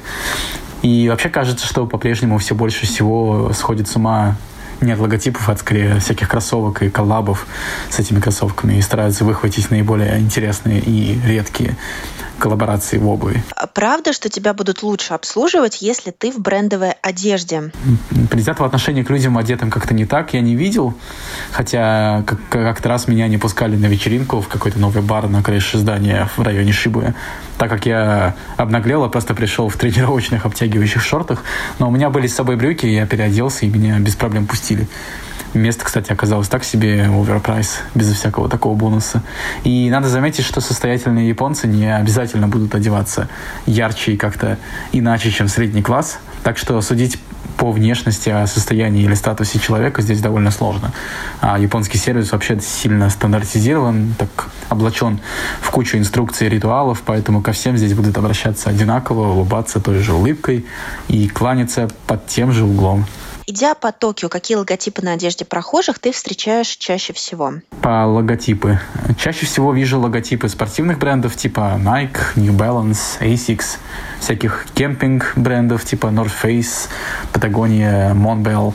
И 0.83 1.09
вообще 1.09 1.29
кажется, 1.29 1.65
что 1.65 1.85
по-прежнему 1.85 2.37
все 2.37 2.55
больше 2.55 2.85
всего 2.85 3.51
сходит 3.53 3.87
с 3.87 3.95
ума 3.95 4.35
нет 4.81 4.99
логотипов, 4.99 5.49
а 5.49 5.55
скорее 5.55 5.99
всяких 5.99 6.27
кроссовок 6.27 6.83
и 6.83 6.89
коллабов 6.89 7.47
с 7.89 7.99
этими 7.99 8.19
кроссовками 8.19 8.75
и 8.75 8.81
стараются 8.81 9.25
выхватить 9.25 9.71
наиболее 9.71 10.19
интересные 10.19 10.79
и 10.79 11.19
редкие 11.25 11.75
коллаборации 12.41 12.97
в 12.97 13.07
обуви. 13.07 13.43
А 13.55 13.67
правда, 13.67 14.11
что 14.13 14.27
тебя 14.29 14.53
будут 14.53 14.83
лучше 14.83 15.13
обслуживать, 15.13 15.81
если 15.81 16.11
ты 16.11 16.31
в 16.31 16.39
брендовой 16.39 16.93
одежде? 17.01 17.71
Предвзятого 18.29 18.65
отношения 18.65 19.03
к 19.03 19.09
людям, 19.09 19.37
одетым 19.37 19.69
как-то 19.69 19.93
не 19.93 20.05
так, 20.05 20.33
я 20.33 20.41
не 20.41 20.55
видел. 20.55 20.93
Хотя 21.51 22.23
как- 22.25 22.39
как-то 22.49 22.89
раз 22.89 23.07
меня 23.07 23.27
не 23.27 23.37
пускали 23.37 23.75
на 23.75 23.85
вечеринку 23.85 24.41
в 24.41 24.47
какой-то 24.47 24.79
новый 24.79 25.03
бар 25.03 25.29
на 25.29 25.43
крыше 25.43 25.77
здания 25.77 26.27
в 26.35 26.41
районе 26.41 26.73
Шибуя. 26.73 27.13
Так 27.57 27.69
как 27.69 27.85
я 27.85 28.35
обнаглел, 28.57 29.03
я 29.03 29.09
просто 29.09 29.35
пришел 29.35 29.69
в 29.69 29.77
тренировочных 29.77 30.45
обтягивающих 30.45 31.03
шортах. 31.03 31.43
Но 31.79 31.87
у 31.87 31.91
меня 31.91 32.09
были 32.09 32.25
с 32.27 32.35
собой 32.35 32.55
брюки, 32.55 32.87
я 32.87 33.05
переоделся, 33.05 33.65
и 33.65 33.69
меня 33.69 33.99
без 33.99 34.15
проблем 34.15 34.47
пустили. 34.47 34.87
Место, 35.53 35.83
кстати, 35.83 36.11
оказалось 36.13 36.47
так 36.47 36.63
себе, 36.63 37.03
оверпрайс, 37.03 37.79
без 37.93 38.09
всякого 38.13 38.47
такого 38.47 38.73
бонуса. 38.75 39.21
И 39.63 39.89
надо 39.89 40.07
заметить, 40.07 40.45
что 40.45 40.61
состоятельные 40.61 41.27
японцы 41.27 41.67
не 41.67 41.93
обязательно 41.93 42.47
будут 42.47 42.73
одеваться 42.73 43.27
ярче 43.65 44.13
и 44.13 44.17
как-то 44.17 44.57
иначе, 44.93 45.29
чем 45.29 45.49
средний 45.49 45.81
класс. 45.81 46.19
Так 46.43 46.57
что 46.57 46.79
судить 46.81 47.19
по 47.57 47.71
внешности 47.71 48.29
о 48.29 48.47
состоянии 48.47 49.03
или 49.03 49.13
статусе 49.13 49.59
человека 49.59 50.01
здесь 50.01 50.21
довольно 50.21 50.51
сложно. 50.51 50.93
А 51.41 51.59
японский 51.59 51.97
сервис 51.97 52.31
вообще 52.31 52.59
сильно 52.59 53.09
стандартизирован, 53.09 54.15
так 54.17 54.47
облачен 54.69 55.19
в 55.61 55.69
кучу 55.69 55.97
инструкций 55.97 56.47
и 56.47 56.49
ритуалов, 56.49 57.03
поэтому 57.05 57.41
ко 57.41 57.51
всем 57.51 57.77
здесь 57.77 57.93
будут 57.93 58.17
обращаться 58.17 58.69
одинаково, 58.69 59.33
улыбаться 59.33 59.79
той 59.79 59.99
же 59.99 60.13
улыбкой 60.13 60.65
и 61.07 61.27
кланяться 61.27 61.89
под 62.07 62.25
тем 62.25 62.51
же 62.51 62.63
углом. 62.63 63.05
Идя 63.47 63.73
по 63.75 63.91
Токио, 63.91 64.29
какие 64.29 64.57
логотипы 64.57 65.01
на 65.01 65.13
одежде 65.13 65.45
прохожих 65.45 65.99
ты 65.99 66.11
встречаешь 66.11 66.67
чаще 66.67 67.13
всего? 67.13 67.53
По 67.81 68.05
логотипы. 68.05 68.79
Чаще 69.17 69.45
всего 69.45 69.73
вижу 69.73 69.99
логотипы 69.99 70.47
спортивных 70.47 70.99
брендов 70.99 71.35
типа 71.35 71.79
Nike, 71.79 72.19
New 72.35 72.55
Balance, 72.55 73.19
Asics, 73.19 73.77
всяких 74.19 74.67
кемпинг 74.73 75.33
брендов 75.35 75.83
типа 75.85 76.07
North 76.07 76.33
Face, 76.41 76.87
Patagonia, 77.33 78.13
Montbell. 78.13 78.73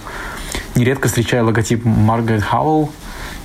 Нередко 0.74 1.08
встречаю 1.08 1.46
логотип 1.46 1.84
Margaret 1.84 2.44
Howell 2.52 2.90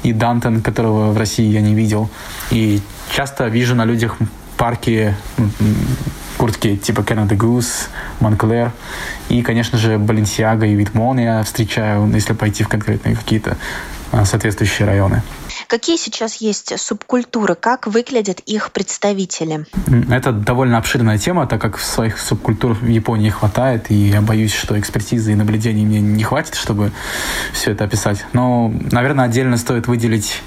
и 0.04 0.14
Дантон, 0.14 0.62
которого 0.62 1.12
в 1.12 1.18
России 1.18 1.46
я 1.46 1.62
не 1.62 1.76
видел. 1.76 2.10
И 2.50 2.82
часто 3.12 3.48
вижу 3.48 3.76
на 3.76 3.86
людях 3.86 4.18
парки 4.58 5.16
куртки 6.42 6.76
типа 6.76 7.02
Canada 7.02 7.38
Goose, 7.38 7.90
Moncler. 8.20 8.72
И, 9.30 9.44
конечно 9.44 9.78
же, 9.78 9.98
Balenciaga 9.98 10.68
и 10.68 10.74
Витмон 10.74 11.20
я 11.20 11.44
встречаю, 11.44 12.10
если 12.12 12.34
пойти 12.34 12.64
в 12.64 12.68
конкретные 12.68 13.16
какие-то 13.16 13.58
а, 14.12 14.26
соответствующие 14.26 14.88
районы. 14.88 15.22
Какие 15.68 15.98
сейчас 15.98 16.38
есть 16.38 16.80
субкультуры? 16.80 17.54
Как 17.54 17.86
выглядят 17.86 18.40
их 18.40 18.72
представители? 18.72 19.68
Это 20.10 20.32
довольно 20.32 20.80
обширная 20.80 21.20
тема, 21.20 21.46
так 21.46 21.62
как 21.62 21.78
своих 21.78 22.20
субкультур 22.20 22.74
в 22.74 22.88
Японии 22.88 23.30
хватает, 23.30 23.92
и 23.92 23.94
я 23.94 24.22
боюсь, 24.22 24.56
что 24.56 24.80
экспертизы 24.80 25.34
и 25.34 25.36
наблюдений 25.36 25.86
мне 25.86 26.02
не 26.02 26.24
хватит, 26.24 26.56
чтобы 26.56 26.92
все 27.54 27.72
это 27.72 27.84
описать. 27.84 28.26
Но, 28.34 28.74
наверное, 28.92 29.26
отдельно 29.26 29.58
стоит 29.58 29.86
выделить 29.86 30.42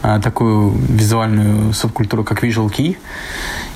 а, 0.00 0.20
такую 0.20 0.70
визуальную 0.70 1.72
субкультуру, 1.72 2.22
как 2.22 2.44
Visual 2.44 2.68
Kei. 2.70 2.96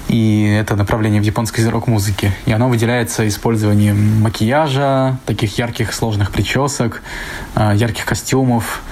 И 0.09 0.45
это 0.61 0.77
направление 0.77 1.21
в 1.21 1.25
японской 1.25 1.67
рок-музыке. 1.69 2.33
И 2.47 2.53
оно 2.53 2.69
выделяется 2.69 3.27
использованием 3.27 4.21
макияжа, 4.21 5.19
таких 5.27 5.59
ярких 5.59 5.93
сложных 5.93 6.31
причесок, 6.31 7.03
а, 7.55 7.75
ярких 7.75 8.05
костюмов 8.05 8.83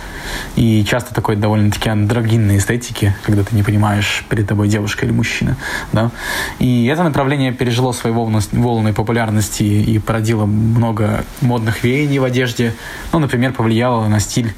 И 0.56 0.84
часто 0.84 1.14
такой 1.14 1.36
довольно-таки 1.36 1.88
андрогинной 1.88 2.58
эстетики, 2.58 3.14
когда 3.22 3.42
ты 3.42 3.54
не 3.54 3.62
понимаешь, 3.62 4.24
перед 4.28 4.46
тобой 4.46 4.68
девушка 4.68 5.06
или 5.06 5.12
мужчина. 5.12 5.56
Да? 5.92 6.10
И 6.58 6.86
это 6.86 7.02
направление 7.02 7.52
пережило 7.52 7.92
свои 7.92 8.12
волны, 8.12 8.40
волны 8.52 8.92
популярности 8.92 9.62
и 9.62 9.98
породило 9.98 10.46
много 10.46 11.24
модных 11.40 11.82
веяний 11.84 12.18
в 12.18 12.24
одежде. 12.24 12.74
Ну, 13.12 13.18
например, 13.18 13.52
повлияло 13.52 14.06
на 14.08 14.20
стиль 14.20 14.52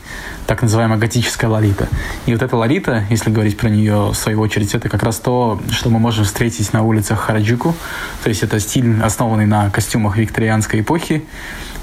так 0.47 0.63
называемая 0.63 0.99
готическая 0.99 1.51
лолита. 1.51 1.89
И 2.27 2.33
вот 2.33 2.43
эта 2.43 2.57
лолита, 2.57 3.05
если 3.11 3.31
говорить 3.31 3.57
про 3.57 3.69
нее 3.69 4.09
в 4.09 4.15
свою 4.15 4.41
очередь, 4.41 4.75
это 4.75 4.89
как 4.89 5.03
раз 5.03 5.19
то, 5.19 5.61
что 5.71 5.91
мы 5.91 5.99
можем 5.99 6.25
встретить 6.25 6.73
на 6.73 6.83
улицах 6.83 7.21
Хараджуку. 7.21 7.75
То 8.23 8.29
есть 8.29 8.43
это 8.43 8.59
стиль, 8.61 9.01
основанный 9.03 9.47
на 9.47 9.71
костюмах 9.71 10.17
викторианской 10.17 10.81
эпохи 10.81 11.25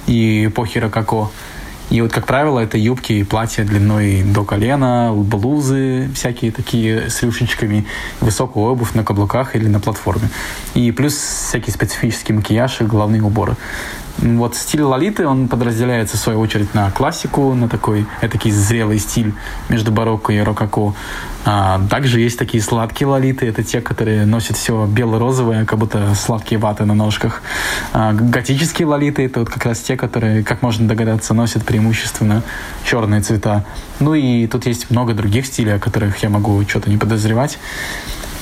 и 0.08 0.48
эпохи 0.48 0.80
рококо. 0.80 1.30
И 1.90 2.02
вот, 2.02 2.12
как 2.12 2.28
правило, 2.28 2.60
это 2.60 2.78
юбки 2.78 3.14
и 3.14 3.24
платья 3.24 3.64
длиной 3.64 4.24
до 4.24 4.44
колена, 4.44 5.12
блузы 5.14 6.10
всякие 6.14 6.52
такие 6.52 7.10
с 7.10 7.24
рюшечками, 7.24 7.86
высокую 8.22 8.66
обувь 8.68 8.94
на 8.94 9.04
каблуках 9.04 9.56
или 9.56 9.68
на 9.68 9.80
платформе. 9.80 10.30
И 10.76 10.92
плюс 10.92 11.16
всякие 11.16 11.74
специфические 11.74 12.38
макияж 12.38 12.82
и 12.82 12.84
головные 12.86 13.24
уборы. 13.24 13.56
Вот 14.22 14.56
стиль 14.56 14.82
Лолиты, 14.82 15.26
он 15.26 15.48
подразделяется, 15.48 16.18
в 16.18 16.20
свою 16.20 16.40
очередь, 16.40 16.74
на 16.74 16.92
классику, 16.92 17.54
на 17.54 17.70
такой 17.70 18.06
этакий 18.22 18.52
зрелый 18.52 19.00
стиль 19.00 19.34
между 19.70 19.92
барокко 19.92 20.34
и 20.34 20.40
рококо. 20.40 20.94
А, 21.46 21.82
также 21.90 22.20
есть 22.20 22.38
такие 22.38 22.62
сладкие 22.62 23.08
Лолиты, 23.08 23.48
это 23.48 23.64
те, 23.64 23.80
которые 23.80 24.26
носят 24.26 24.58
все 24.58 24.86
бело-розовое, 24.86 25.66
как 25.66 25.80
будто 25.80 26.14
сладкие 26.16 26.60
ваты 26.60 26.84
на 26.84 26.94
ножках. 26.94 27.42
А, 27.94 28.12
готические 28.12 28.88
Лолиты, 28.88 29.26
это 29.26 29.40
вот 29.40 29.50
как 29.50 29.66
раз 29.66 29.80
те, 29.80 29.96
которые, 29.96 30.44
как 30.44 30.62
можно 30.62 30.86
догадаться, 30.86 31.34
носят 31.34 31.64
преимущественно 31.64 32.44
черные 32.84 33.22
цвета. 33.22 33.64
Ну 34.02 34.16
и 34.16 34.48
тут 34.48 34.66
есть 34.66 34.92
много 34.92 35.14
других 35.14 35.46
стилей, 35.46 35.76
о 35.76 35.80
которых 35.80 36.18
я 36.18 36.30
могу 36.30 36.62
что-то 36.68 36.90
не 36.90 36.98
подозревать. 36.98 37.58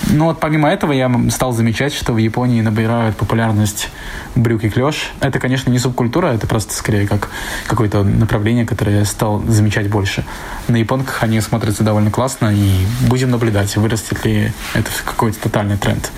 Ну 0.09 0.25
вот 0.25 0.39
помимо 0.39 0.69
этого 0.69 0.93
я 0.93 1.11
стал 1.29 1.51
замечать, 1.51 1.93
что 1.93 2.13
в 2.13 2.17
Японии 2.17 2.61
набирают 2.61 3.17
популярность 3.17 3.89
брюки 4.35 4.69
клеш. 4.69 5.11
Это, 5.19 5.39
конечно, 5.39 5.69
не 5.69 5.79
субкультура, 5.79 6.27
это 6.27 6.47
просто 6.47 6.73
скорее 6.73 7.07
как 7.07 7.29
какое-то 7.67 8.03
направление, 8.03 8.65
которое 8.65 8.99
я 8.99 9.05
стал 9.05 9.43
замечать 9.47 9.89
больше. 9.89 10.23
На 10.67 10.77
японках 10.77 11.23
они 11.23 11.41
смотрятся 11.41 11.83
довольно 11.83 12.09
классно, 12.09 12.53
и 12.53 12.85
будем 13.07 13.31
наблюдать, 13.31 13.75
вырастет 13.75 14.23
ли 14.25 14.53
это 14.73 14.89
какой-то 15.03 15.39
тотальный 15.39 15.77
тренд. 15.77 16.09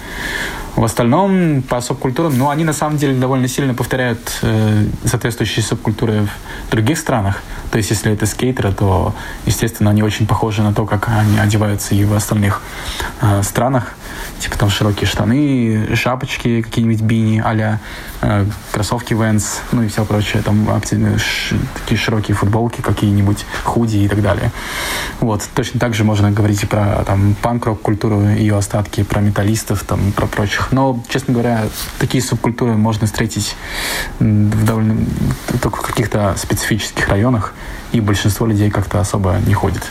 В 0.76 0.84
остальном, 0.84 1.62
по 1.62 1.82
субкультурам, 1.82 2.38
ну, 2.38 2.50
они 2.50 2.64
на 2.64 2.74
самом 2.74 2.98
деле 2.98 3.14
довольно 3.14 3.48
сильно 3.48 3.74
повторяют 3.74 4.40
э, 4.42 4.86
соответствующие 5.04 5.64
субкультуры 5.64 6.28
в 6.68 6.72
других 6.72 6.98
странах. 6.98 7.42
То 7.72 7.78
есть, 7.78 7.90
если 7.90 8.12
это 8.12 8.26
скейтеры, 8.26 8.72
то, 8.72 9.14
естественно, 9.46 9.90
они 9.90 10.04
очень 10.04 10.26
похожи 10.26 10.62
на 10.62 10.74
то, 10.74 10.86
как 10.86 11.10
они 11.10 11.38
одеваются 11.38 11.96
и 11.96 12.06
в 12.06 12.14
остальных 12.14 12.62
э, 13.22 13.44
странах. 13.44 13.96
Типа 14.40 14.58
там 14.58 14.70
широкие 14.70 15.08
штаны, 15.08 15.96
шапочки, 15.96 16.62
какие-нибудь 16.62 17.02
бини 17.02 17.42
а 17.44 17.80
э, 18.22 18.46
кроссовки 18.72 19.14
Vans, 19.14 19.60
ну 19.72 19.84
и 19.84 19.88
все 19.88 20.06
прочее. 20.06 20.42
Там 20.44 20.68
ш, 21.18 21.56
такие 21.82 21.98
широкие 21.98 22.36
футболки, 22.36 22.82
какие-нибудь 22.82 23.46
худи 23.64 23.98
и 23.98 24.08
так 24.08 24.22
далее. 24.22 24.52
Вот. 25.20 25.48
Точно 25.56 25.80
так 25.80 25.94
же 25.94 26.04
можно 26.04 26.32
говорить 26.32 26.64
и 26.64 26.66
про 26.66 27.04
там 27.06 27.36
панк-рок 27.42 27.82
культуру, 27.82 28.22
ее 28.22 28.58
остатки, 28.58 29.04
про 29.04 29.22
металлистов, 29.22 29.84
там, 29.84 30.12
про 30.12 30.28
прочих. 30.28 30.72
Но, 30.72 31.04
честно 31.10 31.34
говоря, 31.34 31.66
такие 32.00 32.24
субкультуры 32.24 32.74
можно 32.74 33.08
встретить 33.08 33.56
в 34.20 34.66
довольно 34.66 34.98
только 35.62 35.78
в 35.78 35.82
каких-то 35.82 36.36
специфических 36.38 37.08
районах 37.10 37.54
и 37.92 38.02
большинство 38.02 38.46
людей 38.46 38.70
как-то 38.70 39.00
особо 39.00 39.38
не 39.46 39.54
ходит 39.54 39.84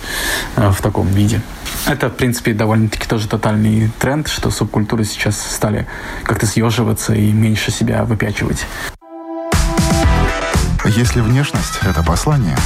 э, 0.57 0.71
в 0.71 0.81
таком 0.81 1.09
виде. 1.09 1.41
Это, 1.89 2.11
в 2.11 2.17
принципе, 2.17 2.53
довольно-таки 2.53 3.09
тоже 3.09 3.29
тотальный 3.29 3.91
тренд, 3.99 4.29
что 4.29 4.51
субкультуры 4.51 5.05
сейчас 5.05 5.41
стали 5.41 5.87
как-то 6.23 6.45
съеживаться 6.45 7.15
и 7.15 7.33
меньше 7.33 7.71
себя 7.71 8.05
выпячивать. 8.05 8.67
Если 10.85 11.23
внешность— 11.23 11.79
это 11.83 12.05
послание, 12.05 12.59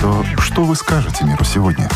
то 0.00 0.24
что 0.38 0.64
вы 0.64 0.76
скажете 0.76 1.24
миру 1.26 1.44
сегодня? 1.44 1.90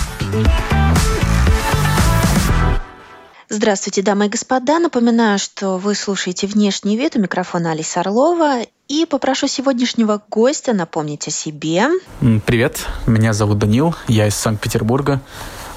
Здравствуйте, 3.49 4.03
дамы 4.03 4.27
и 4.27 4.29
господа. 4.29 4.79
Напоминаю, 4.79 5.39
что 5.39 5.79
вы 5.79 5.95
слушаете 5.95 6.47
«Внешний 6.47 6.99
вид». 6.99 7.17
У 7.17 7.21
микрофона 7.21 7.73
Алиса 7.73 8.01
Орлова. 8.01 8.61
И 8.89 9.07
попрошу 9.07 9.49
сегодняшнего 9.49 10.21
гостя 10.29 10.75
напомнить 10.75 11.27
о 11.29 11.31
себе. 11.31 11.87
Привет, 12.45 12.87
меня 13.07 13.33
зовут 13.33 13.59
Данил, 13.59 13.95
я 14.07 14.27
из 14.27 14.35
Санкт-Петербурга. 14.35 15.21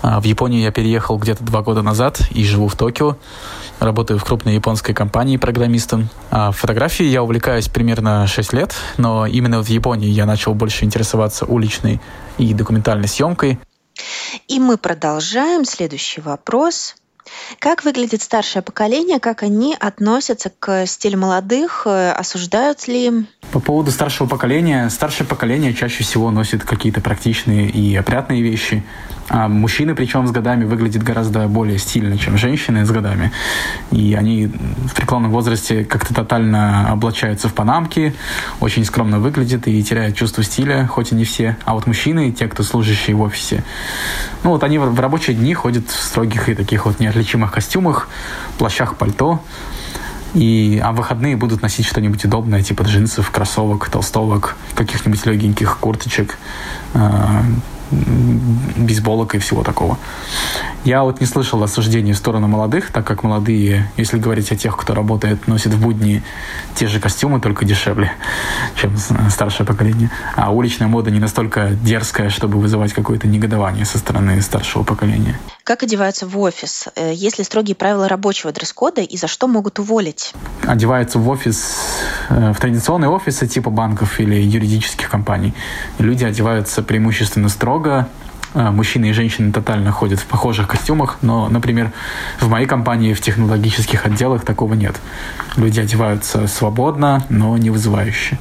А, 0.03 0.19
в 0.19 0.25
Японию 0.25 0.61
я 0.61 0.71
переехал 0.71 1.17
где-то 1.17 1.43
два 1.45 1.61
года 1.61 1.81
назад 1.81 2.19
и 2.31 2.43
живу 2.43 2.67
в 2.67 2.75
Токио. 2.75 3.15
Работаю 3.79 4.19
в 4.19 4.25
крупной 4.25 4.53
японской 4.53 4.93
компании 4.93 5.37
программистом. 5.37 6.09
А 6.29 6.51
фотографией 6.51 7.09
я 7.09 7.23
увлекаюсь 7.23 7.69
примерно 7.69 8.27
6 8.27 8.53
лет, 8.53 8.75
но 8.97 9.25
именно 9.25 9.63
в 9.63 9.69
Японии 9.69 10.09
я 10.09 10.25
начал 10.25 10.53
больше 10.53 10.83
интересоваться 10.83 11.45
уличной 11.45 12.01
и 12.37 12.53
документальной 12.53 13.07
съемкой. 13.07 13.59
И 14.49 14.59
мы 14.59 14.77
продолжаем. 14.77 15.63
Следующий 15.63 16.19
вопрос. 16.19 16.95
Как 17.59 17.85
выглядит 17.85 18.21
старшее 18.21 18.61
поколение, 18.61 19.19
как 19.19 19.43
они 19.43 19.75
относятся 19.79 20.51
к 20.59 20.85
стилю 20.85 21.19
молодых, 21.19 21.83
э, 21.85 22.11
осуждают 22.11 22.85
ли? 22.87 23.25
По 23.53 23.61
поводу 23.61 23.91
старшего 23.91 24.27
поколения, 24.27 24.89
старшее 24.89 25.25
поколение 25.25 25.73
чаще 25.73 26.03
всего 26.03 26.31
носит 26.31 26.65
какие-то 26.65 26.99
практичные 26.99 27.69
и 27.69 27.95
опрятные 27.95 28.41
вещи, 28.41 28.83
а 29.29 29.47
мужчины, 29.47 29.95
причем 29.95 30.27
с 30.27 30.31
годами, 30.31 30.65
выглядят 30.65 31.03
гораздо 31.03 31.47
более 31.47 31.77
стильно, 31.77 32.17
чем 32.17 32.37
женщины 32.37 32.85
с 32.85 32.91
годами. 32.91 33.31
И 33.91 34.13
они 34.13 34.47
в 34.47 34.93
преклонном 34.93 35.31
возрасте 35.31 35.85
как-то 35.85 36.13
тотально 36.13 36.91
облачаются 36.91 37.49
в 37.49 37.53
панамки, 37.53 38.13
очень 38.59 38.85
скромно 38.85 39.19
выглядят 39.19 39.67
и 39.67 39.83
теряют 39.83 40.15
чувство 40.15 40.43
стиля, 40.43 40.87
хоть 40.87 41.11
и 41.11 41.15
не 41.15 41.23
все. 41.23 41.57
А 41.65 41.73
вот 41.73 41.87
мужчины, 41.87 42.31
те, 42.31 42.47
кто 42.47 42.63
служащие 42.63 43.15
в 43.15 43.21
офисе, 43.21 43.63
ну 44.43 44.51
вот 44.51 44.63
они 44.63 44.77
в 44.77 44.99
рабочие 44.99 45.35
дни 45.35 45.53
ходят 45.53 45.89
в 45.89 46.03
строгих 46.03 46.49
и 46.49 46.55
таких 46.55 46.85
вот 46.85 46.99
неотличимых 46.99 47.51
костюмах, 47.51 48.09
плащах, 48.57 48.95
пальто. 48.97 49.41
И, 50.33 50.81
а 50.83 50.91
в 50.91 50.95
выходные 50.95 51.37
будут 51.37 51.61
носить 51.61 51.85
что-нибудь 51.85 52.25
удобное, 52.25 52.63
типа 52.63 52.81
джинсов, 52.83 53.29
кроссовок, 53.29 53.89
толстовок, 53.89 54.55
каких-нибудь 54.73 55.23
легеньких 55.27 55.77
курточек, 55.77 56.39
а, 56.95 57.43
бейсболок 58.77 59.35
и 59.35 59.39
всего 59.39 59.63
такого. 59.63 59.97
Я 60.83 61.03
вот 61.03 61.21
не 61.21 61.25
слышал 61.25 61.63
осуждений 61.63 62.13
в 62.13 62.17
сторону 62.17 62.47
молодых, 62.47 62.91
так 62.91 63.05
как 63.05 63.23
молодые, 63.23 63.89
если 63.95 64.17
говорить 64.17 64.51
о 64.51 64.55
тех, 64.55 64.75
кто 64.75 64.93
работает, 64.93 65.47
носят 65.47 65.73
в 65.73 65.81
будни 65.81 66.23
те 66.75 66.87
же 66.87 66.99
костюмы, 66.99 67.39
только 67.39 67.65
дешевле, 67.65 68.11
чем 68.75 68.97
старшее 69.29 69.65
поколение. 69.65 70.09
А 70.35 70.51
уличная 70.51 70.87
мода 70.87 71.11
не 71.11 71.19
настолько 71.19 71.69
дерзкая, 71.69 72.29
чтобы 72.29 72.59
вызывать 72.59 72.93
какое-то 72.93 73.27
негодование 73.27 73.85
со 73.85 73.97
стороны 73.97 74.41
старшего 74.41 74.83
поколения. 74.83 75.39
Как 75.63 75.81
одеваются 75.81 76.27
в 76.27 76.37
офис? 76.39 76.89
Э, 76.95 77.13
есть 77.13 77.37
ли 77.37 77.45
строгие 77.45 77.73
правила 77.73 78.09
рабочего 78.09 78.51
дресс-кода 78.51 78.99
и 79.01 79.15
за 79.15 79.27
что 79.27 79.47
могут 79.47 79.79
уволить? 79.79 80.33
Одеваются 80.63 81.19
в 81.19 81.29
офис, 81.29 81.77
э, 82.29 82.51
в 82.51 82.59
традиционные 82.59 83.09
офисы 83.09 83.47
типа 83.47 83.69
банков 83.69 84.19
или 84.19 84.35
юридических 84.35 85.09
компаний. 85.09 85.53
Люди 85.99 86.25
одеваются 86.25 86.83
преимущественно 86.83 87.47
строго, 87.47 88.09
э, 88.55 88.71
мужчины 88.71 89.11
и 89.11 89.13
женщины 89.13 89.53
тотально 89.53 89.93
ходят 89.93 90.19
в 90.19 90.25
похожих 90.25 90.67
костюмах, 90.67 91.19
но, 91.21 91.47
например, 91.47 91.93
в 92.41 92.49
моей 92.49 92.67
компании 92.67 93.13
в 93.13 93.21
технологических 93.21 94.05
отделах 94.05 94.43
такого 94.43 94.73
нет. 94.73 94.97
Люди 95.55 95.79
одеваются 95.79 96.45
свободно, 96.47 97.25
но 97.29 97.55
не 97.57 97.69
вызывающе. 97.69 98.37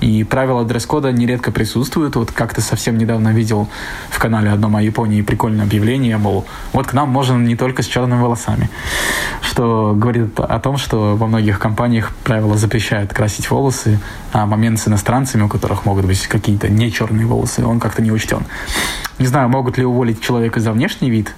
И 0.00 0.24
правила 0.24 0.64
дресс-кода 0.64 1.12
нередко 1.12 1.50
присутствуют. 1.50 2.16
Вот 2.16 2.30
как-то 2.32 2.60
совсем 2.60 2.98
недавно 2.98 3.30
видел 3.30 3.68
в 4.10 4.18
канале 4.18 4.50
одном 4.50 4.76
о 4.76 4.82
Японии 4.82 5.22
прикольное 5.22 5.64
объявление, 5.64 6.16
мол, 6.18 6.44
вот 6.72 6.88
к 6.88 6.92
нам 6.92 7.08
можно 7.08 7.36
не 7.36 7.56
только 7.56 7.82
с 7.82 7.86
черными 7.86 8.20
волосами. 8.20 8.68
Что 9.40 9.94
говорит 9.96 10.38
о 10.40 10.58
том, 10.58 10.76
что 10.76 11.16
во 11.16 11.26
многих 11.26 11.58
компаниях 11.58 12.12
правила 12.24 12.56
запрещают 12.56 13.12
красить 13.12 13.50
волосы, 13.50 13.98
момент 14.34 14.80
с 14.80 14.88
иностранцами, 14.88 15.42
у 15.42 15.48
которых 15.48 15.84
могут 15.84 16.06
быть 16.06 16.26
какие-то 16.26 16.68
не 16.68 16.90
черные 16.92 17.26
волосы, 17.26 17.64
он 17.64 17.80
как-то 17.80 18.02
не 18.02 18.10
учтен. 18.10 18.44
Не 19.18 19.26
знаю, 19.26 19.48
могут 19.48 19.78
ли 19.78 19.84
уволить 19.84 20.20
человека 20.20 20.58
за 20.58 20.72
внешний 20.72 21.08
вид. 21.08 21.32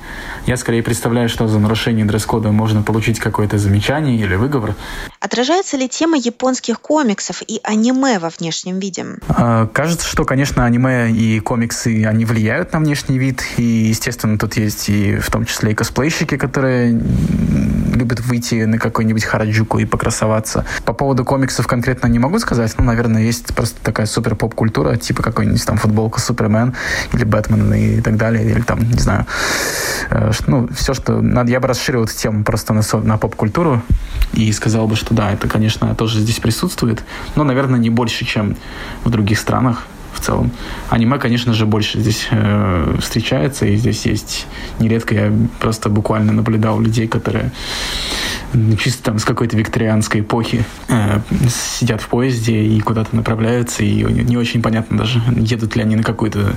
Я 0.46 0.56
скорее 0.56 0.82
представляю, 0.82 1.28
что 1.28 1.46
за 1.46 1.58
нарушение 1.58 2.06
дресс-кода 2.06 2.50
можно 2.50 2.82
получить 2.82 3.18
какое-то 3.18 3.58
замечание 3.58 4.16
или 4.16 4.34
выговор. 4.34 4.74
Отражается 5.20 5.76
ли 5.76 5.88
тема 5.88 6.16
японских 6.16 6.80
комиксов 6.80 7.42
и 7.46 7.60
аниме 7.62 8.18
во 8.18 8.30
внешнем 8.30 8.78
виде? 8.78 9.04
А, 9.28 9.66
кажется, 9.66 10.06
что, 10.06 10.24
конечно, 10.24 10.64
аниме 10.64 11.10
и 11.10 11.38
комиксы, 11.40 12.04
они 12.06 12.24
влияют 12.24 12.72
на 12.72 12.78
внешний 12.78 13.18
вид. 13.18 13.42
И, 13.58 13.62
естественно, 13.62 14.38
тут 14.38 14.56
есть 14.56 14.88
и 14.88 15.16
в 15.16 15.30
том 15.30 15.44
числе 15.44 15.72
и 15.72 15.74
косплейщики, 15.74 16.38
которые 16.38 16.92
любят 16.92 18.20
выйти 18.20 18.64
на 18.64 18.78
какой-нибудь 18.78 19.24
Хараджуку 19.24 19.78
и 19.78 19.84
покрасоваться. 19.84 20.64
По 20.84 20.92
поводу 20.92 21.24
комиксов 21.24 21.66
конкретно 21.66 22.06
не 22.06 22.18
могу 22.18 22.38
сказать. 22.38 22.72
Ну, 22.78 22.84
наверное, 22.86 23.22
есть 23.22 23.54
просто 23.54 23.78
такая 23.82 24.06
супер 24.06 24.34
поп-культура, 24.34 24.96
типа 24.96 25.22
какой-нибудь 25.22 25.64
там 25.64 25.76
футболка 25.76 26.20
Супермен 26.20 26.74
или 27.12 27.24
Бэтмен 27.24 27.74
и 27.74 28.00
так 28.00 28.16
далее, 28.16 28.44
или 28.48 28.60
там, 28.60 28.80
не 28.80 28.98
знаю, 28.98 29.26
э, 30.10 30.32
ну, 30.46 30.68
все, 30.74 30.94
что... 30.94 31.20
Надо, 31.20 31.50
я 31.50 31.60
бы 31.60 31.68
расширил 31.68 32.04
эту 32.04 32.14
тему 32.14 32.44
просто 32.44 32.72
на, 32.72 32.82
на 33.02 33.18
поп-культуру 33.18 33.82
и 34.32 34.50
сказал 34.52 34.88
бы, 34.88 34.96
что 34.96 35.14
да, 35.14 35.32
это, 35.32 35.48
конечно, 35.48 35.94
тоже 35.94 36.20
здесь 36.20 36.38
присутствует, 36.40 37.04
но, 37.34 37.44
наверное, 37.44 37.78
не 37.78 37.90
больше, 37.90 38.24
чем 38.24 38.56
в 39.04 39.10
других 39.10 39.38
странах 39.38 39.86
в 40.16 40.20
целом. 40.20 40.50
Аниме, 40.88 41.18
конечно 41.18 41.52
же, 41.52 41.66
больше 41.66 42.00
здесь 42.00 42.28
э, 42.30 42.96
встречается, 43.00 43.66
и 43.66 43.76
здесь 43.76 44.06
есть 44.06 44.46
нередко 44.78 45.14
я 45.14 45.32
просто 45.60 45.88
буквально 45.88 46.32
наблюдал 46.32 46.80
людей, 46.80 47.06
которые 47.06 47.50
чисто 48.82 49.02
там 49.04 49.18
с 49.18 49.24
какой-то 49.24 49.56
викторианской 49.56 50.20
эпохи 50.20 50.64
э, 50.88 51.20
сидят 51.48 52.00
в 52.00 52.08
поезде 52.08 52.62
и 52.62 52.80
куда-то 52.80 53.14
направляются, 53.14 53.82
и 53.82 54.02
не 54.02 54.36
очень 54.36 54.62
понятно 54.62 54.98
даже, 54.98 55.20
едут 55.36 55.76
ли 55.76 55.82
они 55.82 55.96
на 55.96 56.02
какую-то 56.02 56.56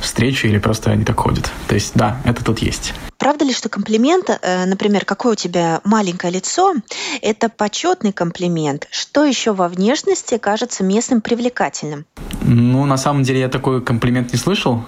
встречу 0.00 0.46
или 0.46 0.58
просто 0.58 0.90
они 0.90 1.04
так 1.04 1.18
ходят. 1.18 1.50
То 1.68 1.74
есть, 1.74 1.92
да, 1.94 2.20
это 2.24 2.44
тут 2.44 2.60
есть. 2.60 2.94
Правда 3.22 3.44
ли, 3.44 3.52
что 3.52 3.68
комплимент, 3.68 4.30
э, 4.30 4.66
например, 4.66 5.04
какое 5.04 5.34
у 5.34 5.36
тебя 5.36 5.80
маленькое 5.84 6.32
лицо, 6.32 6.74
это 7.20 7.48
почетный 7.48 8.12
комплимент? 8.12 8.88
Что 8.90 9.24
еще 9.24 9.52
во 9.52 9.68
внешности 9.68 10.38
кажется 10.38 10.82
местным 10.82 11.20
привлекательным? 11.20 12.04
Ну, 12.42 12.84
на 12.84 12.96
самом 12.96 13.22
деле 13.22 13.38
я 13.38 13.48
такой 13.48 13.80
комплимент 13.80 14.32
не 14.32 14.38
слышал. 14.40 14.82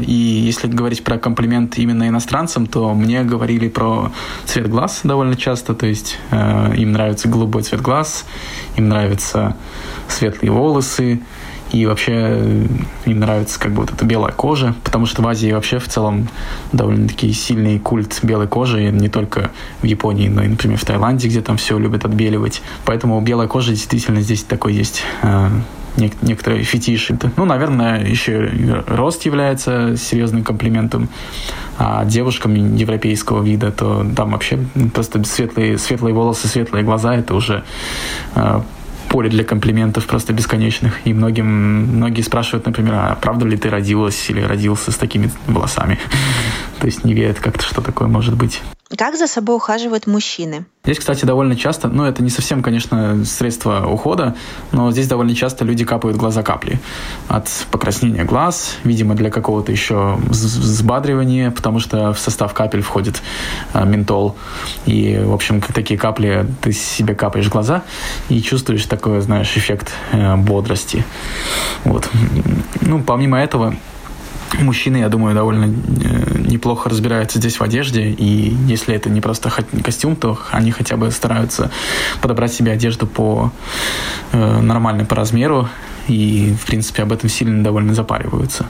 И 0.00 0.12
если 0.12 0.66
говорить 0.66 1.04
про 1.04 1.18
комплимент 1.18 1.76
именно 1.76 2.08
иностранцам, 2.08 2.66
то 2.66 2.94
мне 2.94 3.22
говорили 3.22 3.68
про 3.68 4.12
цвет 4.46 4.70
глаз 4.70 5.00
довольно 5.04 5.36
часто. 5.36 5.74
То 5.74 5.84
есть 5.84 6.16
э, 6.30 6.74
им 6.74 6.92
нравится 6.92 7.28
голубой 7.28 7.64
цвет 7.64 7.82
глаз, 7.82 8.24
им 8.76 8.88
нравятся 8.88 9.58
светлые 10.08 10.52
волосы, 10.52 11.20
и 11.72 11.86
вообще 11.86 12.12
э, 12.14 12.66
им 13.06 13.20
нравится 13.20 13.58
как 13.58 13.72
бы 13.72 13.82
вот 13.82 13.92
эта 13.92 14.04
белая 14.04 14.32
кожа, 14.32 14.74
потому 14.84 15.06
что 15.06 15.22
в 15.22 15.28
Азии 15.28 15.52
вообще 15.52 15.78
в 15.78 15.88
целом 15.88 16.28
довольно-таки 16.72 17.32
сильный 17.32 17.78
культ 17.78 18.20
белой 18.22 18.46
кожи, 18.46 18.90
не 18.90 19.08
только 19.08 19.50
в 19.82 19.86
Японии, 19.86 20.28
но 20.28 20.42
и, 20.42 20.48
например, 20.48 20.78
в 20.78 20.84
Таиланде, 20.84 21.28
где 21.28 21.40
там 21.40 21.56
все 21.56 21.78
любят 21.78 22.04
отбеливать. 22.04 22.62
Поэтому 22.84 23.20
белая 23.20 23.48
кожа 23.48 23.70
действительно 23.70 24.20
здесь 24.20 24.44
такой 24.44 24.74
есть 24.74 25.02
э, 25.22 25.48
некоторые 26.22 26.62
фетиши. 26.62 27.18
Ну, 27.36 27.44
наверное, 27.44 28.04
еще 28.04 28.84
рост 28.86 29.24
является 29.24 29.96
серьезным 29.96 30.44
комплиментом. 30.44 31.08
А 31.78 32.04
девушкам 32.04 32.54
европейского 32.54 33.42
вида, 33.42 33.70
то 33.70 34.06
там 34.16 34.32
вообще 34.32 34.58
просто 34.94 35.22
светлые, 35.24 35.78
светлые 35.78 36.14
волосы, 36.14 36.48
светлые 36.48 36.84
глаза, 36.84 37.14
это 37.14 37.34
уже 37.34 37.62
э, 38.34 38.60
поле 39.08 39.28
для 39.28 39.44
комплиментов 39.44 40.06
просто 40.06 40.32
бесконечных. 40.32 41.06
И 41.06 41.12
многим, 41.12 41.46
многие 41.96 42.22
спрашивают, 42.22 42.66
например, 42.66 42.94
а 42.94 43.18
правда 43.20 43.46
ли 43.46 43.56
ты 43.56 43.70
родилась 43.70 44.30
или 44.30 44.40
родился 44.40 44.92
с 44.92 44.96
такими 44.96 45.30
волосами? 45.46 45.98
То 46.80 46.86
есть 46.86 47.04
не 47.04 47.14
верят 47.14 47.38
как-то, 47.40 47.64
что 47.64 47.80
такое 47.80 48.08
может 48.08 48.36
быть. 48.36 48.62
Как 48.96 49.16
за 49.16 49.26
собой 49.26 49.56
ухаживают 49.56 50.06
мужчины? 50.06 50.64
Здесь, 50.82 51.00
кстати, 51.00 51.26
довольно 51.26 51.56
часто, 51.56 51.88
ну, 51.88 52.04
это 52.04 52.22
не 52.22 52.30
совсем, 52.30 52.62
конечно, 52.62 53.22
средство 53.26 53.86
ухода, 53.86 54.34
но 54.72 54.90
здесь 54.90 55.06
довольно 55.06 55.34
часто 55.34 55.66
люди 55.66 55.84
капают 55.84 56.16
глаза 56.16 56.42
капли 56.42 56.80
от 57.28 57.50
покраснения 57.70 58.24
глаз, 58.24 58.78
видимо, 58.84 59.14
для 59.14 59.30
какого-то 59.30 59.70
еще 59.70 60.16
взбадривания, 60.30 61.50
потому 61.50 61.80
что 61.80 62.14
в 62.14 62.18
состав 62.18 62.54
капель 62.54 62.80
входит 62.80 63.20
а, 63.74 63.84
ментол. 63.84 64.36
И, 64.86 65.20
в 65.22 65.34
общем, 65.34 65.60
такие 65.60 66.00
капли, 66.00 66.46
ты 66.62 66.72
себе 66.72 67.14
капаешь 67.14 67.50
глаза 67.50 67.82
и 68.30 68.40
чувствуешь 68.40 68.86
такой, 68.86 69.20
знаешь, 69.20 69.54
эффект 69.54 69.92
э, 70.12 70.36
бодрости. 70.36 71.04
Вот. 71.84 72.08
Ну, 72.80 73.02
помимо 73.02 73.38
этого, 73.38 73.74
мужчины, 74.60 74.98
я 74.98 75.08
думаю, 75.08 75.34
довольно 75.34 75.64
э, 75.66 76.38
неплохо 76.38 76.88
разбираются 76.88 77.38
здесь 77.38 77.58
в 77.58 77.62
одежде, 77.62 78.10
и 78.10 78.54
если 78.66 78.94
это 78.94 79.10
не 79.10 79.20
просто 79.20 79.52
костюм, 79.82 80.16
то 80.16 80.38
они 80.50 80.70
хотя 80.70 80.96
бы 80.96 81.10
стараются 81.10 81.70
подобрать 82.20 82.52
себе 82.52 82.72
одежду 82.72 83.06
по 83.06 83.52
э, 84.32 84.60
нормальной 84.60 85.04
по 85.04 85.14
размеру, 85.14 85.68
и, 86.08 86.54
в 86.60 86.66
принципе, 86.66 87.02
об 87.02 87.12
этом 87.12 87.28
сильно 87.28 87.62
довольно 87.62 87.94
запариваются. 87.94 88.66